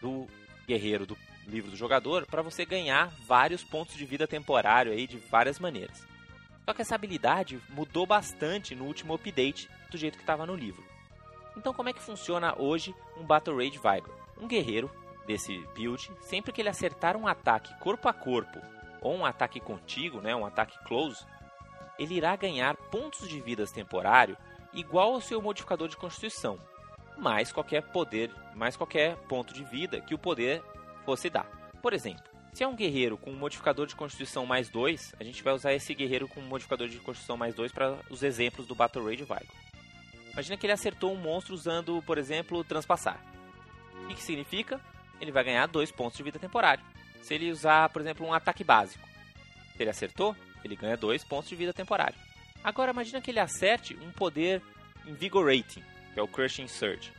[0.00, 0.26] do
[0.66, 1.16] guerreiro do
[1.46, 6.06] livro do jogador para você ganhar vários pontos de vida temporário aí de várias maneiras.
[6.64, 10.84] Só que essa habilidade mudou bastante no último update do jeito que estava no livro.
[11.56, 14.14] Então como é que funciona hoje um Battle Rage Vigor?
[14.38, 14.90] Um guerreiro
[15.26, 18.60] desse build, sempre que ele acertar um ataque corpo a corpo
[19.00, 21.24] ou um ataque contigo, né, um ataque close,
[21.98, 24.36] ele irá ganhar pontos de vidas temporário
[24.72, 26.58] igual ao seu modificador de constituição,
[27.16, 30.62] mais qualquer poder, mais qualquer ponto de vida que o poder
[31.04, 31.46] fosse dar.
[31.82, 35.42] Por exemplo, se é um guerreiro com um modificador de constituição mais 2, a gente
[35.42, 38.74] vai usar esse guerreiro com um modificador de constituição mais 2 para os exemplos do
[38.74, 39.54] Battle Rage Vigo.
[40.32, 43.20] Imagina que ele acertou um monstro usando, por exemplo, transpassar.
[44.04, 44.80] O que significa?
[45.20, 46.84] ele vai ganhar 2 pontos de vida temporário.
[47.22, 49.06] Se ele usar, por exemplo, um ataque básico,
[49.76, 52.18] se ele acertou, ele ganha 2 pontos de vida temporário.
[52.64, 54.62] Agora imagina que ele acerte um poder
[55.06, 57.12] Invigorating, que é o Crushing Surge.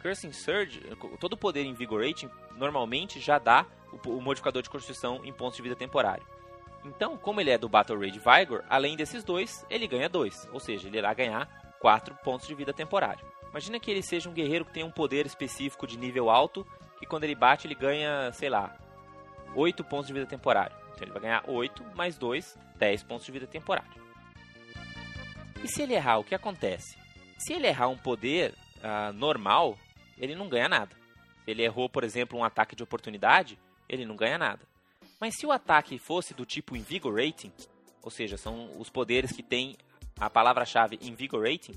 [0.00, 0.80] Crushing Surge,
[1.18, 3.66] todo poder Invigorating normalmente já dá
[4.06, 6.24] o, modificador de constituição em pontos de vida temporário.
[6.84, 10.60] Então, como ele é do Battle Rage Vigor, além desses dois, ele ganha 2, ou
[10.60, 11.46] seja, ele irá ganhar
[11.80, 13.24] 4 pontos de vida temporário.
[13.50, 16.66] Imagina que ele seja um guerreiro que tem um poder específico de nível alto
[16.98, 18.76] que quando ele bate ele ganha, sei lá,
[19.54, 20.76] 8 pontos de vida temporário.
[20.92, 23.90] Então ele vai ganhar 8 mais 2, 10 pontos de vida temporário.
[25.62, 26.96] E se ele errar, o que acontece?
[27.38, 29.78] Se ele errar um poder uh, normal,
[30.18, 30.94] ele não ganha nada.
[31.44, 34.60] Se ele errou, por exemplo, um ataque de oportunidade, ele não ganha nada.
[35.20, 37.52] Mas se o ataque fosse do tipo Invigorating,
[38.02, 39.76] ou seja, são os poderes que tem
[40.18, 41.74] a palavra-chave Invigorating,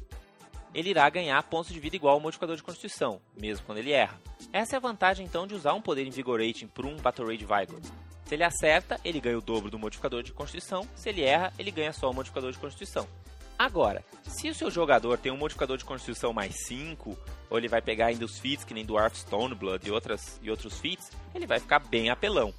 [0.77, 4.21] ele irá ganhar pontos de vida igual ao modificador de constituição, mesmo quando ele erra.
[4.53, 7.81] Essa é a vantagem então de usar um poder Invigorating por um Battle Rage Vigor.
[8.25, 11.71] Se ele acerta, ele ganha o dobro do modificador de constituição, se ele erra, ele
[11.71, 13.07] ganha só o modificador de constituição.
[13.57, 17.17] Agora, se o seu jogador tem um modificador de constituição mais 5,
[17.49, 20.51] ou ele vai pegar ainda os feats que nem do Hearthstone Blood e, outras, e
[20.51, 22.53] outros feats, ele vai ficar bem apelão.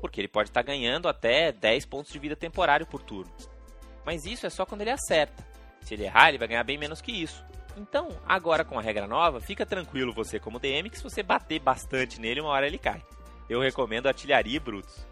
[0.00, 3.32] Porque ele pode estar tá ganhando até 10 pontos de vida temporário por turno.
[4.04, 5.46] Mas isso é só quando ele acerta.
[5.86, 7.44] Se ele errar, ele vai ganhar bem menos que isso.
[7.76, 11.60] Então, agora com a regra nova, fica tranquilo você como DM que se você bater
[11.60, 13.00] bastante nele, uma hora ele cai.
[13.48, 15.06] Eu recomendo artilharia e brutos.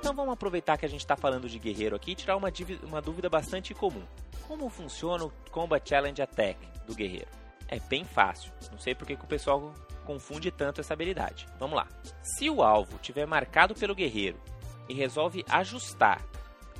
[0.00, 2.48] Então vamos aproveitar que a gente está falando de guerreiro aqui e tirar uma,
[2.82, 4.02] uma dúvida bastante comum.
[4.48, 7.28] Como funciona o Combat Challenge Attack do guerreiro?
[7.68, 8.50] É bem fácil.
[8.72, 9.72] Não sei porque que o pessoal
[10.04, 11.46] confunde tanto essa habilidade.
[11.60, 11.86] Vamos lá.
[12.20, 14.40] Se o alvo tiver marcado pelo guerreiro
[14.88, 16.20] e resolve ajustar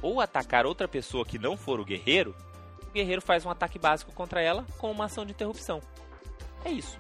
[0.03, 2.34] ou atacar outra pessoa que não for o guerreiro,
[2.88, 5.80] o guerreiro faz um ataque básico contra ela com uma ação de interrupção.
[6.64, 6.99] É isso.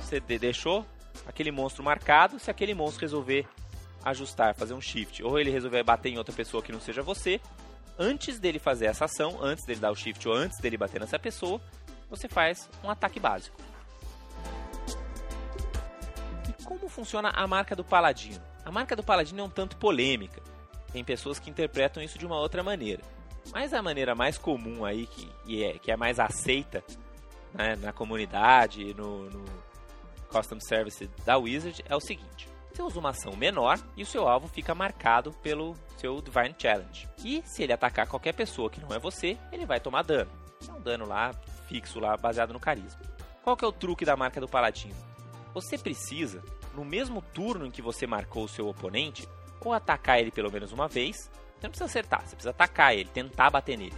[0.00, 0.84] Você deixou
[1.26, 3.46] aquele monstro marcado, se aquele monstro resolver
[4.04, 7.40] ajustar, fazer um shift, ou ele resolver bater em outra pessoa que não seja você,
[7.98, 11.18] antes dele fazer essa ação, antes dele dar o shift ou antes dele bater nessa
[11.18, 11.60] pessoa,
[12.10, 13.56] você faz um ataque básico.
[16.48, 18.42] E como funciona a marca do paladino?
[18.64, 20.42] A marca do paladino é um tanto polêmica.
[20.94, 23.02] Tem pessoas que interpretam isso de uma outra maneira.
[23.52, 26.84] Mas a maneira mais comum aí, que, é, que é mais aceita
[27.52, 29.44] né, na comunidade, no, no
[30.28, 32.48] Custom Service da Wizard, é o seguinte.
[32.72, 37.08] Você usa uma ação menor e o seu alvo fica marcado pelo seu Divine Challenge.
[37.24, 40.30] E se ele atacar qualquer pessoa que não é você, ele vai tomar dano.
[40.68, 41.32] É um dano lá
[41.66, 43.00] fixo, lá baseado no carisma.
[43.42, 44.94] Qual que é o truque da marca do Paladino?
[45.54, 46.40] Você precisa,
[46.72, 49.28] no mesmo turno em que você marcou o seu oponente,
[49.64, 51.30] ou atacar ele pelo menos uma vez.
[51.56, 53.94] Você não precisa acertar, você precisa atacar ele, tentar bater nele.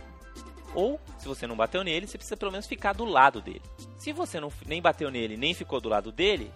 [0.75, 3.63] Ou, se você não bateu nele, você precisa pelo menos ficar do lado dele.
[3.99, 6.53] Se você não, nem bateu nele, nem ficou do lado dele,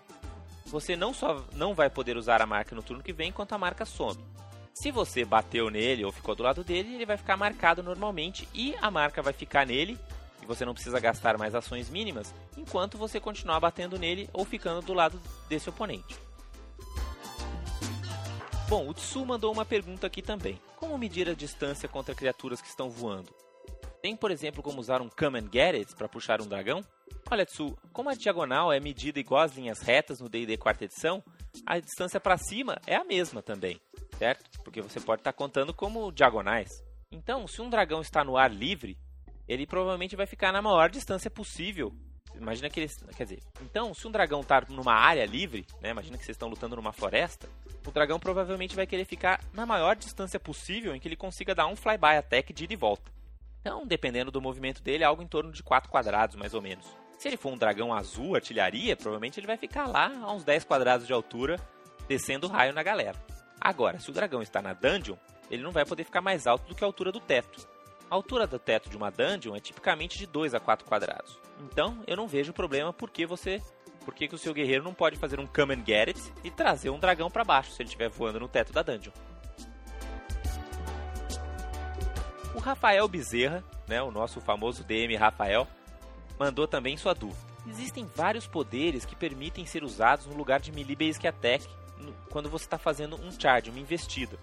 [0.67, 3.59] você não só não vai poder usar a marca no turno que vem, enquanto a
[3.59, 4.23] marca some.
[4.75, 8.75] Se você bateu nele ou ficou do lado dele, ele vai ficar marcado normalmente e
[8.81, 9.99] a marca vai ficar nele
[10.43, 14.81] e você não precisa gastar mais ações mínimas enquanto você continuar batendo nele ou ficando
[14.81, 16.17] do lado desse oponente.
[18.71, 20.57] Bom, o Tsu mandou uma pergunta aqui também.
[20.77, 23.35] Como medir a distância contra criaturas que estão voando?
[24.01, 26.81] Tem, por exemplo, como usar um Come and Get It para puxar um dragão?
[27.29, 31.21] Olha, Tsu, como a diagonal é medida igual às linhas retas no D&D quarta edição,
[31.67, 33.81] a distância para cima é a mesma também,
[34.17, 34.49] certo?
[34.63, 36.71] Porque você pode estar tá contando como diagonais.
[37.11, 38.97] Então, se um dragão está no ar livre,
[39.49, 41.93] ele provavelmente vai ficar na maior distância possível
[42.35, 42.97] Imagina que eles.
[43.17, 45.91] Quer dizer, então, se um dragão tá numa área livre, né?
[45.91, 47.49] Imagina que vocês estão lutando numa floresta.
[47.87, 51.67] O dragão provavelmente vai querer ficar na maior distância possível em que ele consiga dar
[51.67, 53.11] um flyby attack de ida e volta.
[53.61, 56.87] Então, dependendo do movimento dele, é algo em torno de 4 quadrados, mais ou menos.
[57.19, 60.65] Se ele for um dragão azul, artilharia, provavelmente ele vai ficar lá a uns 10
[60.65, 61.59] quadrados de altura,
[62.09, 63.19] descendo raio na galera.
[63.61, 65.17] Agora, se o dragão está na dungeon,
[65.51, 67.69] ele não vai poder ficar mais alto do que a altura do teto.
[68.11, 71.39] A altura do teto de uma dungeon é tipicamente de 2 a 4 quadrados.
[71.61, 73.63] Então, eu não vejo problema porque você
[74.05, 76.91] por que, o seu guerreiro não pode fazer um come and get it e trazer
[76.91, 79.13] um dragão para baixo se ele estiver voando no teto da dungeon.
[82.55, 85.67] O Rafael Bezerra, né, o nosso famoso DM Rafael,
[86.39, 87.51] mandou também sua dúvida.
[87.67, 91.67] Existem vários poderes que permitem ser usados no lugar de melee basic attack
[92.31, 94.39] quando você está fazendo um charge, uma investida,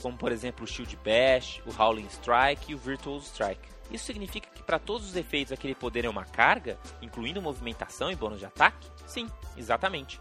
[0.00, 3.75] como por exemplo o Shield Bash, o Howling Strike e o Virtual Strike.
[3.90, 8.16] Isso significa que para todos os efeitos aquele poder é uma carga, incluindo movimentação e
[8.16, 8.90] bônus de ataque?
[9.06, 10.20] Sim, exatamente.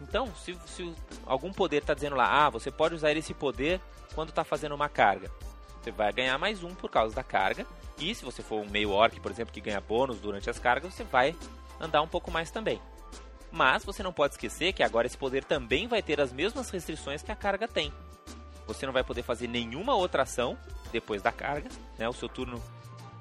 [0.00, 0.94] Então, se, se
[1.26, 3.80] algum poder está dizendo lá, ah, você pode usar esse poder
[4.14, 5.30] quando está fazendo uma carga,
[5.80, 7.66] você vai ganhar mais um por causa da carga.
[7.98, 10.94] E se você for um meio orc, por exemplo, que ganha bônus durante as cargas,
[10.94, 11.34] você vai
[11.80, 12.80] andar um pouco mais também.
[13.50, 17.22] Mas você não pode esquecer que agora esse poder também vai ter as mesmas restrições
[17.22, 17.92] que a carga tem.
[18.66, 20.58] Você não vai poder fazer nenhuma outra ação
[20.92, 22.08] depois da carga, né?
[22.08, 22.62] O seu turno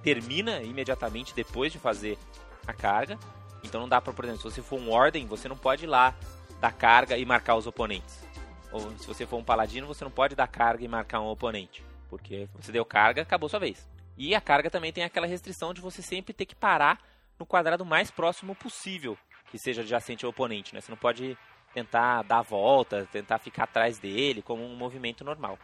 [0.03, 2.17] termina imediatamente depois de fazer
[2.65, 3.17] a carga.
[3.63, 5.87] Então não dá para, por exemplo, se você for um Ordem, você não pode ir
[5.87, 6.15] lá
[6.59, 8.23] dar carga e marcar os oponentes.
[8.71, 11.83] Ou se você for um Paladino, você não pode dar carga e marcar um oponente.
[12.09, 13.87] Porque você deu carga, acabou sua vez.
[14.17, 16.99] E a carga também tem aquela restrição de você sempre ter que parar
[17.37, 19.17] no quadrado mais próximo possível
[19.51, 20.73] que seja adjacente ao oponente.
[20.73, 20.81] Né?
[20.81, 21.37] Você não pode
[21.73, 25.59] tentar dar a volta, tentar ficar atrás dele como um movimento normal.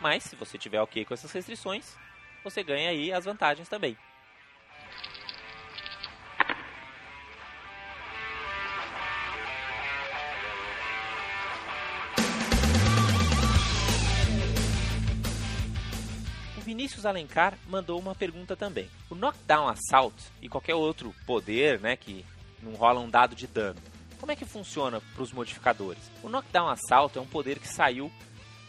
[0.00, 1.96] Mas se você tiver ok com essas restrições,
[2.42, 3.96] você ganha aí as vantagens também.
[16.56, 18.88] O Vinícius Alencar mandou uma pergunta também.
[19.10, 22.24] O Knockdown Assault e qualquer outro poder né, que
[22.62, 23.80] não rola um dado de dano,
[24.20, 26.10] como é que funciona para os modificadores?
[26.22, 28.12] O Knockdown Assault é um poder que saiu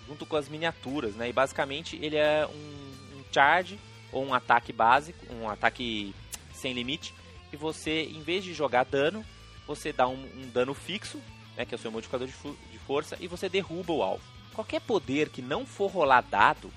[0.07, 1.29] junto com as miniaturas, né?
[1.29, 2.90] E basicamente ele é um
[3.31, 3.79] charge
[4.11, 6.13] ou um ataque básico, um ataque
[6.53, 7.13] sem limite,
[7.51, 9.25] e você, em vez de jogar dano,
[9.65, 11.19] você dá um, um dano fixo,
[11.55, 12.33] né, que é o seu modificador de,
[12.71, 14.23] de força, e você derruba o alvo.
[14.53, 16.71] Qualquer poder que não for rolar dado,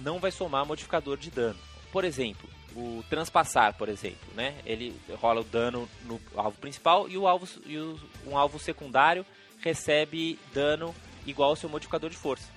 [0.00, 1.58] não vai somar modificador de dano.
[1.92, 4.56] Por exemplo, o transpassar, por exemplo, né?
[4.64, 9.24] Ele rola o dano no alvo principal e o alvo e o, um alvo secundário
[9.60, 10.94] recebe dano
[11.26, 12.48] igual ao seu modificador de força.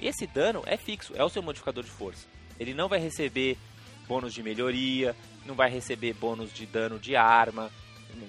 [0.00, 2.26] Esse dano é fixo, é o seu modificador de força.
[2.58, 3.56] Ele não vai receber
[4.06, 7.70] bônus de melhoria, não vai receber bônus de dano de arma,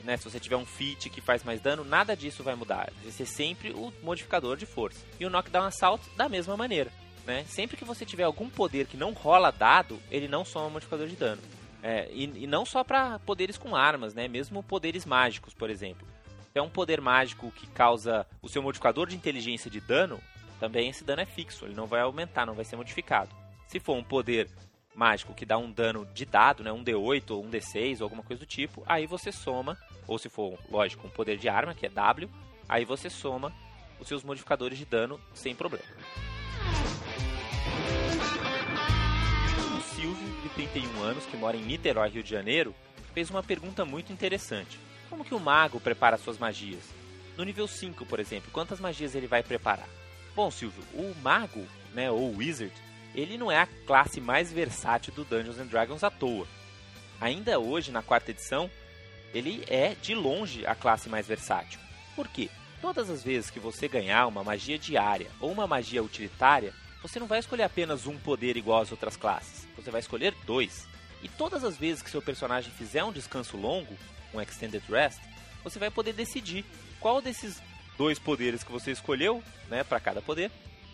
[0.04, 0.18] né?
[0.18, 2.92] Se você tiver um feat que faz mais dano, nada disso vai mudar.
[3.02, 5.06] Vai ser sempre o modificador de força.
[5.20, 6.92] E o Knockdown Assault da mesma maneira.
[7.26, 7.46] Né?
[7.48, 11.16] Sempre que você tiver algum poder que não rola dado, ele não soma modificador de
[11.16, 11.42] dano.
[11.82, 14.28] É, e, e, não só para poderes com armas, né?
[14.28, 16.08] mesmo poderes mágicos, por exemplo.
[16.52, 20.20] Se é um poder mágico que causa o seu modificador de inteligência de dano,
[20.60, 23.30] também esse dano é fixo, ele não vai aumentar, não vai ser modificado.
[23.70, 24.50] Se for um poder
[24.96, 28.24] mágico que dá um dano de dado, né, um D8 ou um D6 ou alguma
[28.24, 31.86] coisa do tipo, aí você soma, ou se for, lógico, um poder de arma, que
[31.86, 32.28] é W,
[32.68, 33.54] aí você soma
[34.00, 35.86] os seus modificadores de dano sem problema.
[39.78, 42.74] O Silvio, de 31 anos, que mora em Niterói, Rio de Janeiro,
[43.14, 44.80] fez uma pergunta muito interessante.
[45.12, 46.90] Como que o mago prepara suas magias?
[47.38, 49.88] No nível 5, por exemplo, quantas magias ele vai preparar?
[50.36, 52.74] Bom, Silvio, o mago, né, ou wizard,
[53.14, 56.48] ele não é a classe mais versátil do Dungeons and Dragons à toa.
[57.20, 58.70] Ainda hoje, na quarta edição,
[59.34, 61.80] ele é de longe a classe mais versátil.
[62.16, 62.50] Por quê?
[62.82, 67.28] Todas as vezes que você ganhar uma magia diária ou uma magia utilitária, você não
[67.28, 69.68] vai escolher apenas um poder igual às outras classes.
[69.76, 70.88] Você vai escolher dois.
[71.22, 73.94] E todas as vezes que seu personagem fizer um descanso longo,
[74.34, 75.20] um Extended Rest,
[75.64, 76.64] você vai poder decidir
[77.00, 77.62] qual desses
[77.98, 80.50] dois poderes que você escolheu, né, para cada poder,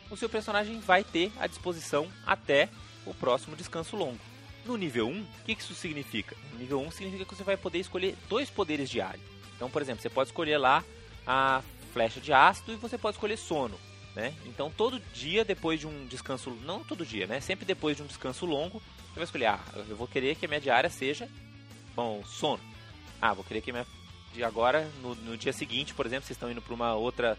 [0.09, 2.69] o seu personagem vai ter à disposição até
[3.05, 4.19] o próximo descanso longo.
[4.65, 6.35] No nível 1, o que isso significa?
[6.53, 9.23] No nível 1 significa que você vai poder escolher dois poderes diários.
[9.55, 10.83] Então, por exemplo, você pode escolher lá
[11.25, 11.61] a
[11.93, 13.79] flecha de ácido e você pode escolher sono.
[14.15, 14.33] né?
[14.45, 17.39] Então todo dia depois de um descanso, não todo dia, né?
[17.41, 20.47] Sempre depois de um descanso longo, você vai escolher, ah, eu vou querer que a
[20.47, 21.29] minha diária seja,
[21.95, 22.61] bom, sono.
[23.21, 23.87] Ah, vou querer que a minha
[24.33, 27.37] de agora, no, no dia seguinte, por exemplo, vocês estão indo para uma outra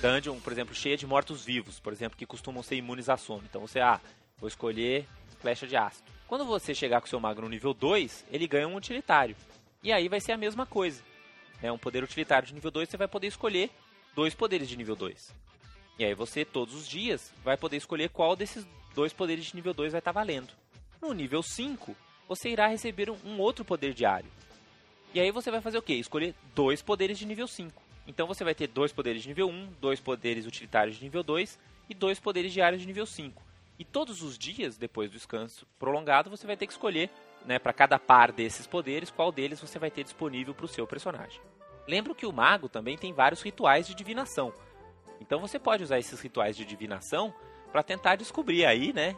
[0.00, 3.42] dungeon, por exemplo, cheia de mortos-vivos, por exemplo, que costumam ser imunes a sono.
[3.48, 4.00] Então você, ah,
[4.38, 5.06] vou escolher
[5.40, 6.10] flecha de ácido.
[6.26, 9.36] Quando você chegar com seu mago no nível 2, ele ganha um utilitário.
[9.82, 11.02] E aí vai ser a mesma coisa.
[11.62, 13.70] É um poder utilitário de nível 2, você vai poder escolher
[14.14, 15.34] dois poderes de nível 2.
[15.98, 19.74] E aí você, todos os dias, vai poder escolher qual desses dois poderes de nível
[19.74, 20.52] 2 vai estar valendo.
[21.00, 21.94] No nível 5,
[22.28, 24.30] você irá receber um outro poder diário.
[25.12, 25.94] E aí você vai fazer o quê?
[25.94, 27.89] Escolher dois poderes de nível 5.
[28.06, 31.58] Então você vai ter dois poderes de nível 1, dois poderes utilitários de nível 2
[31.88, 33.42] e dois poderes diários de nível 5.
[33.78, 37.08] E todos os dias, depois do descanso prolongado, você vai ter que escolher,
[37.46, 40.86] né, para cada par desses poderes, qual deles você vai ter disponível para o seu
[40.86, 41.40] personagem.
[41.88, 44.52] Lembro que o mago também tem vários rituais de divinação.
[45.18, 47.34] Então você pode usar esses rituais de divinação
[47.72, 49.16] para tentar descobrir aí, né,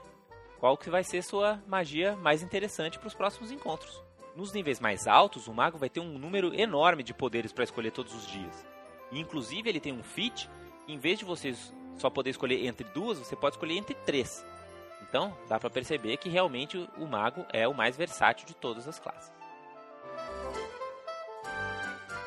[0.60, 4.00] qual que vai ser sua magia mais interessante para os próximos encontros.
[4.36, 7.90] Nos níveis mais altos, o mago vai ter um número enorme de poderes para escolher
[7.90, 8.71] todos os dias.
[9.12, 10.48] Inclusive ele tem um feat,
[10.88, 11.54] em vez de você
[11.98, 14.44] só poder escolher entre duas, você pode escolher entre três.
[15.02, 18.98] Então, dá para perceber que realmente o mago é o mais versátil de todas as
[18.98, 19.32] classes.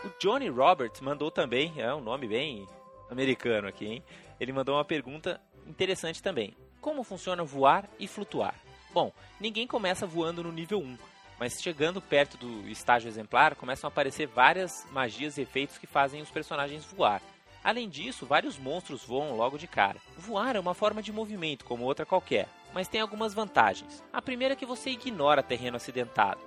[0.04, 2.68] O Johnny Roberts mandou também, é um nome bem
[3.10, 4.04] americano aqui, hein?
[4.40, 6.56] Ele mandou uma pergunta interessante também.
[6.80, 8.54] Como funciona voar e flutuar?
[8.94, 10.98] Bom, ninguém começa voando no nível 1,
[11.40, 16.22] mas chegando perto do estágio exemplar, começam a aparecer várias magias e efeitos que fazem
[16.22, 17.22] os personagens voar.
[17.64, 20.00] Além disso, vários monstros voam logo de cara.
[20.18, 24.04] Voar é uma forma de movimento como outra qualquer, mas tem algumas vantagens.
[24.14, 26.40] A primeira é que você ignora terreno acidentado,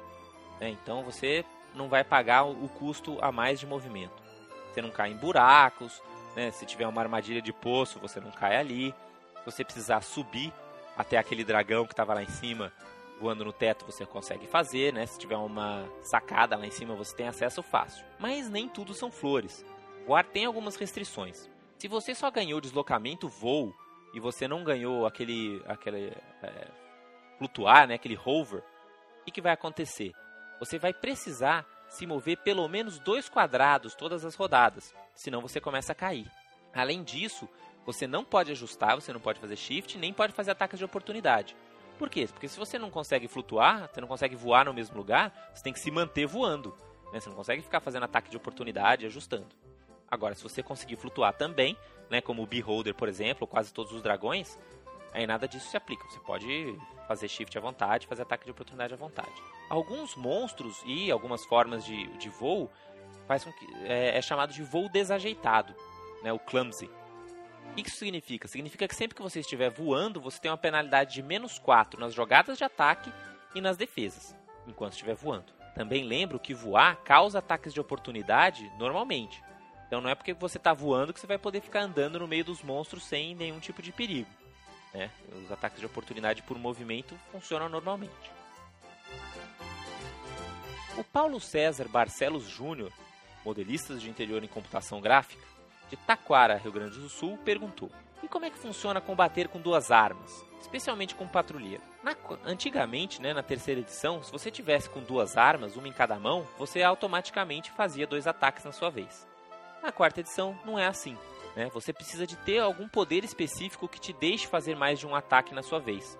[0.60, 0.70] né?
[0.70, 4.22] então você não vai pagar o custo a mais de movimento.
[4.72, 6.00] Você não cai em buracos,
[6.36, 6.50] né?
[6.52, 8.94] Se tiver uma armadilha de poço, você não cai ali.
[9.38, 10.52] Se você precisar subir
[10.96, 12.72] até aquele dragão que estava lá em cima,
[13.20, 15.06] voando no teto, você consegue fazer, né?
[15.06, 18.04] Se tiver uma sacada lá em cima, você tem acesso fácil.
[18.18, 19.64] Mas nem tudo são flores.
[20.06, 21.50] Voar tem algumas restrições.
[21.78, 23.74] Se você só ganhou deslocamento voo
[24.14, 26.12] e você não ganhou aquele, aquele
[26.42, 26.68] é,
[27.38, 27.94] flutuar, né?
[27.94, 28.60] Aquele hover,
[29.20, 30.12] o que, que vai acontecer?
[30.58, 35.92] Você vai precisar se mover pelo menos dois quadrados todas as rodadas, senão você começa
[35.92, 36.30] a cair.
[36.74, 37.48] Além disso,
[37.84, 41.56] você não pode ajustar, você não pode fazer shift, nem pode fazer ataques de oportunidade.
[41.98, 42.28] Por quê?
[42.32, 45.72] Porque se você não consegue flutuar, você não consegue voar no mesmo lugar, você tem
[45.72, 46.74] que se manter voando.
[47.12, 47.18] Né?
[47.20, 49.48] Você não consegue ficar fazendo ataque de oportunidade ajustando.
[50.10, 51.76] Agora, se você conseguir flutuar também,
[52.08, 54.58] né, como o Beholder, por exemplo, quase todos os dragões,
[55.12, 56.04] aí nada disso se aplica.
[56.08, 59.42] Você pode fazer shift à vontade, fazer ataque de oportunidade à vontade.
[59.68, 62.70] Alguns monstros e algumas formas de, de voo
[63.26, 65.74] faz com que, é, é chamado de voo desajeitado,
[66.22, 66.88] né, o clumsy.
[67.72, 68.48] O que isso significa?
[68.48, 72.12] Significa que sempre que você estiver voando, você tem uma penalidade de menos 4 nas
[72.12, 73.12] jogadas de ataque
[73.54, 74.34] e nas defesas,
[74.66, 75.52] enquanto estiver voando.
[75.74, 79.40] Também lembro que voar causa ataques de oportunidade normalmente.
[79.86, 82.44] Então não é porque você está voando que você vai poder ficar andando no meio
[82.44, 84.28] dos monstros sem nenhum tipo de perigo.
[84.92, 85.10] Né?
[85.44, 88.12] Os ataques de oportunidade por movimento funcionam normalmente.
[90.96, 92.92] O Paulo César Barcelos Júnior,
[93.44, 95.42] modelista de interior em computação gráfica,
[95.88, 97.90] de Taquara, Rio Grande do Sul, perguntou:
[98.22, 101.82] E como é que funciona combater com duas armas, especialmente com patrulheiro?
[102.02, 102.14] Na,
[102.44, 106.46] antigamente, né, na terceira edição, se você tivesse com duas armas, uma em cada mão,
[106.58, 109.26] você automaticamente fazia dois ataques na sua vez.
[109.82, 111.16] Na quarta edição, não é assim.
[111.56, 111.68] Né?
[111.74, 115.54] Você precisa de ter algum poder específico que te deixe fazer mais de um ataque
[115.54, 116.18] na sua vez.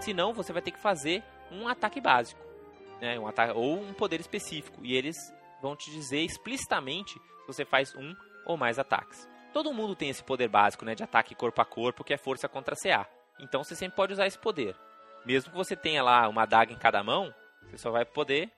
[0.00, 2.40] Senão, você vai ter que fazer um ataque básico,
[3.00, 3.18] né?
[3.18, 4.80] um ataque, ou um poder específico.
[4.82, 5.16] E eles
[5.60, 8.14] vão te dizer explicitamente se você faz um
[8.44, 9.28] ou mais ataques.
[9.52, 12.48] Todo mundo tem esse poder básico né, de ataque corpo a corpo, que é força
[12.48, 13.06] contra CA.
[13.38, 14.76] Então você sempre pode usar esse poder.
[15.24, 17.32] Mesmo que você tenha lá uma adaga em cada mão,
[17.62, 18.50] você só vai poder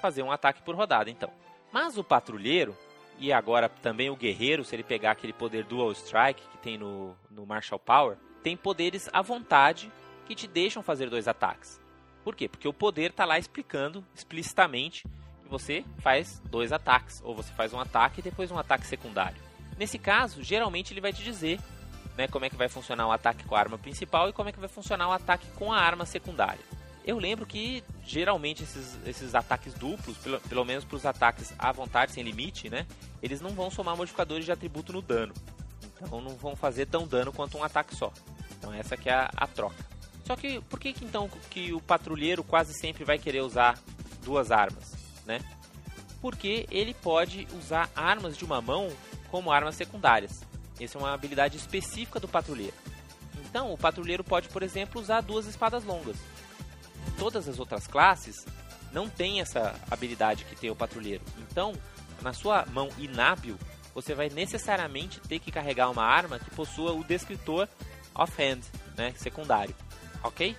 [0.00, 1.32] fazer um ataque por rodada, então.
[1.72, 2.76] Mas o patrulheiro,
[3.18, 7.16] e agora também o guerreiro, se ele pegar aquele poder Dual Strike que tem no,
[7.30, 9.90] no Martial Power, tem poderes à vontade
[10.26, 11.80] que te deixam fazer dois ataques.
[12.22, 12.48] Por quê?
[12.48, 15.06] Porque o poder está lá explicando explicitamente
[15.44, 19.40] que você faz dois ataques, ou você faz um ataque e depois um ataque secundário.
[19.78, 21.60] Nesse caso, geralmente ele vai te dizer
[22.16, 24.52] né, como é que vai funcionar o ataque com a arma principal e como é
[24.52, 26.64] que vai funcionar o ataque com a arma secundária.
[27.04, 31.70] Eu lembro que geralmente esses, esses ataques duplos, pelo, pelo menos para os ataques à
[31.70, 32.86] vontade, sem limite, né?
[33.22, 35.34] Eles não vão somar modificadores de atributo no dano.
[36.00, 38.10] Então não vão fazer tão dano quanto um ataque só.
[38.58, 39.84] Então essa que é a, a troca.
[40.24, 43.78] Só que por que, que então que o patrulheiro quase sempre vai querer usar
[44.24, 44.94] duas armas,
[45.26, 45.40] né?
[46.20, 48.90] Porque ele pode usar armas de uma mão
[49.30, 50.42] como armas secundárias.
[50.80, 52.74] Essa é uma habilidade específica do patrulheiro.
[53.44, 56.16] Então, o patrulheiro pode, por exemplo, usar duas espadas longas.
[57.18, 58.44] Todas as outras classes
[58.92, 61.22] não têm essa habilidade que tem o patrulheiro.
[61.38, 61.74] Então,
[62.22, 63.56] na sua mão inábil,
[63.94, 67.68] você vai necessariamente ter que carregar uma arma que possua o descritor
[68.14, 68.60] offhand,
[68.96, 69.74] né, secundário.
[70.22, 70.56] Ok?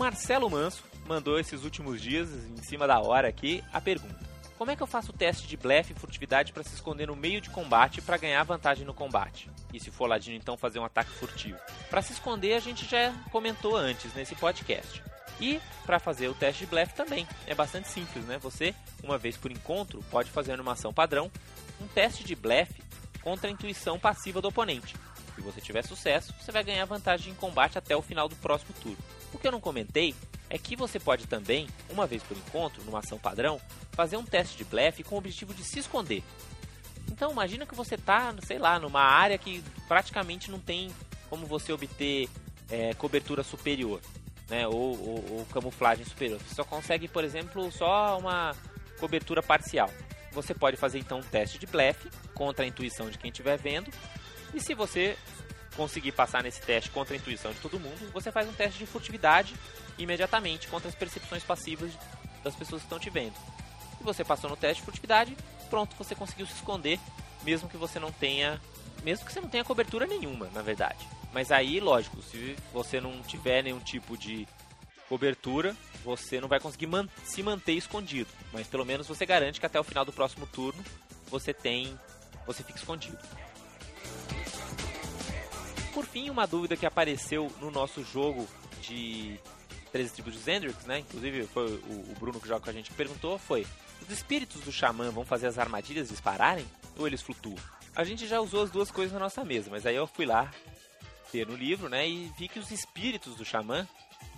[0.00, 4.18] Marcelo Manso mandou esses últimos dias, em cima da hora aqui, a pergunta.
[4.56, 7.14] Como é que eu faço o teste de blefe e furtividade para se esconder no
[7.14, 9.50] meio de combate para ganhar vantagem no combate?
[9.74, 11.58] E se for ladino, então fazer um ataque furtivo?
[11.90, 15.02] Para se esconder, a gente já comentou antes nesse podcast.
[15.38, 17.28] E para fazer o teste de blefe também.
[17.46, 18.38] É bastante simples, né?
[18.38, 18.74] Você,
[19.04, 21.30] uma vez por encontro, pode fazer numa ação padrão
[21.78, 22.82] um teste de blefe
[23.20, 24.94] contra a intuição passiva do oponente.
[25.40, 28.74] Se você tiver sucesso, você vai ganhar vantagem em combate até o final do próximo
[28.82, 28.98] turno.
[29.32, 30.14] O que eu não comentei
[30.50, 33.58] é que você pode também, uma vez por encontro, numa ação padrão,
[33.92, 36.22] fazer um teste de blefe com o objetivo de se esconder.
[37.10, 40.94] Então imagina que você está, sei lá, numa área que praticamente não tem
[41.30, 42.28] como você obter
[42.68, 43.98] é, cobertura superior,
[44.46, 46.38] né, ou, ou, ou camuflagem superior.
[46.38, 48.54] Você só consegue, por exemplo, só uma
[48.98, 49.88] cobertura parcial.
[50.32, 53.90] Você pode fazer então um teste de blefe contra a intuição de quem estiver vendo.
[54.54, 55.16] E se você
[55.76, 58.86] conseguir passar nesse teste contra a intuição de todo mundo, você faz um teste de
[58.86, 59.54] furtividade
[59.98, 61.92] imediatamente contra as percepções passivas
[62.42, 63.34] das pessoas que estão te vendo.
[63.98, 65.36] Se você passou no teste de furtividade,
[65.68, 66.98] pronto, você conseguiu se esconder,
[67.42, 68.60] mesmo que você não tenha,
[69.02, 71.06] mesmo que você não tenha cobertura nenhuma, na verdade.
[71.32, 74.48] Mas aí, lógico, se você não tiver nenhum tipo de
[75.08, 79.66] cobertura, você não vai conseguir man se manter escondido, mas pelo menos você garante que
[79.66, 80.82] até o final do próximo turno
[81.28, 81.98] você tem,
[82.46, 83.18] você fica escondido.
[85.92, 88.46] Por fim, uma dúvida que apareceu no nosso jogo
[88.80, 89.38] de
[89.92, 91.00] 13 tribos de Zendrix, né?
[91.00, 93.66] Inclusive foi o, Bruno que joga com a gente que perguntou, foi:
[94.00, 96.66] os espíritos do xamã vão fazer as armadilhas dispararem
[96.96, 97.58] ou eles flutuam?
[97.94, 100.50] A gente já usou as duas coisas na nossa mesa, mas aí eu fui lá
[101.32, 103.86] ter no livro, né, e vi que os espíritos do xamã,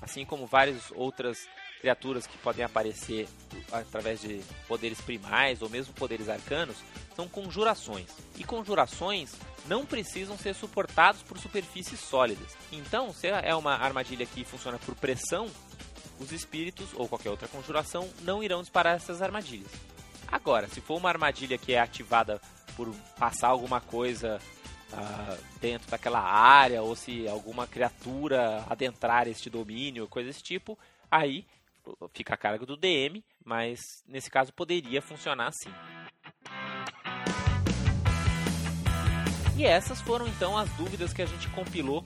[0.01, 1.39] assim como várias outras
[1.83, 3.29] criaturas que podem aparecer
[3.73, 6.77] através de poderes primais ou mesmo poderes arcanos,
[7.17, 8.07] são conjurações.
[8.39, 9.35] E conjurações
[9.67, 12.57] não precisam ser suportados por superfícies sólidas.
[12.71, 15.51] Então, se é uma armadilha que funciona por pressão,
[16.21, 19.73] os espíritos ou qualquer outra conjuração não irão disparar essas armadilhas.
[20.29, 22.41] Agora, se for uma armadilha que é ativada
[22.77, 24.41] por passar alguma coisa
[24.93, 30.79] uh, dentro daquela área, ou se alguma criatura adentrar este domínio, coisa desse tipo,
[31.11, 31.45] aí
[32.13, 35.71] fica a cargo do DM, mas nesse caso poderia funcionar assim.
[39.57, 42.03] E essas foram então as dúvidas que a gente compilou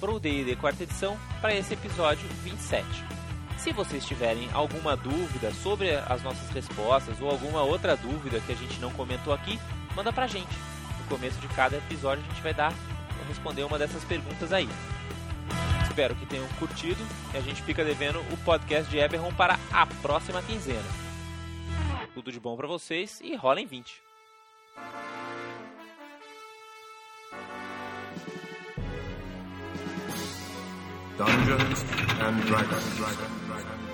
[0.00, 2.86] para o D&D quarta edição para esse episódio 27.
[3.58, 8.56] Se vocês tiverem alguma dúvida sobre as nossas respostas ou alguma outra dúvida que a
[8.56, 9.58] gente não comentou aqui,
[9.94, 10.54] manda pra gente.
[11.00, 12.72] No começo de cada episódio a gente vai dar
[13.26, 14.68] responder uma dessas perguntas aí.
[15.96, 19.86] Espero que tenham curtido e a gente fica devendo o podcast de Eberron para a
[19.86, 20.84] próxima quinzena.
[22.12, 24.02] Tudo de bom para vocês e rolem 20.
[31.16, 31.82] Dungeons
[32.20, 33.85] and Dragons.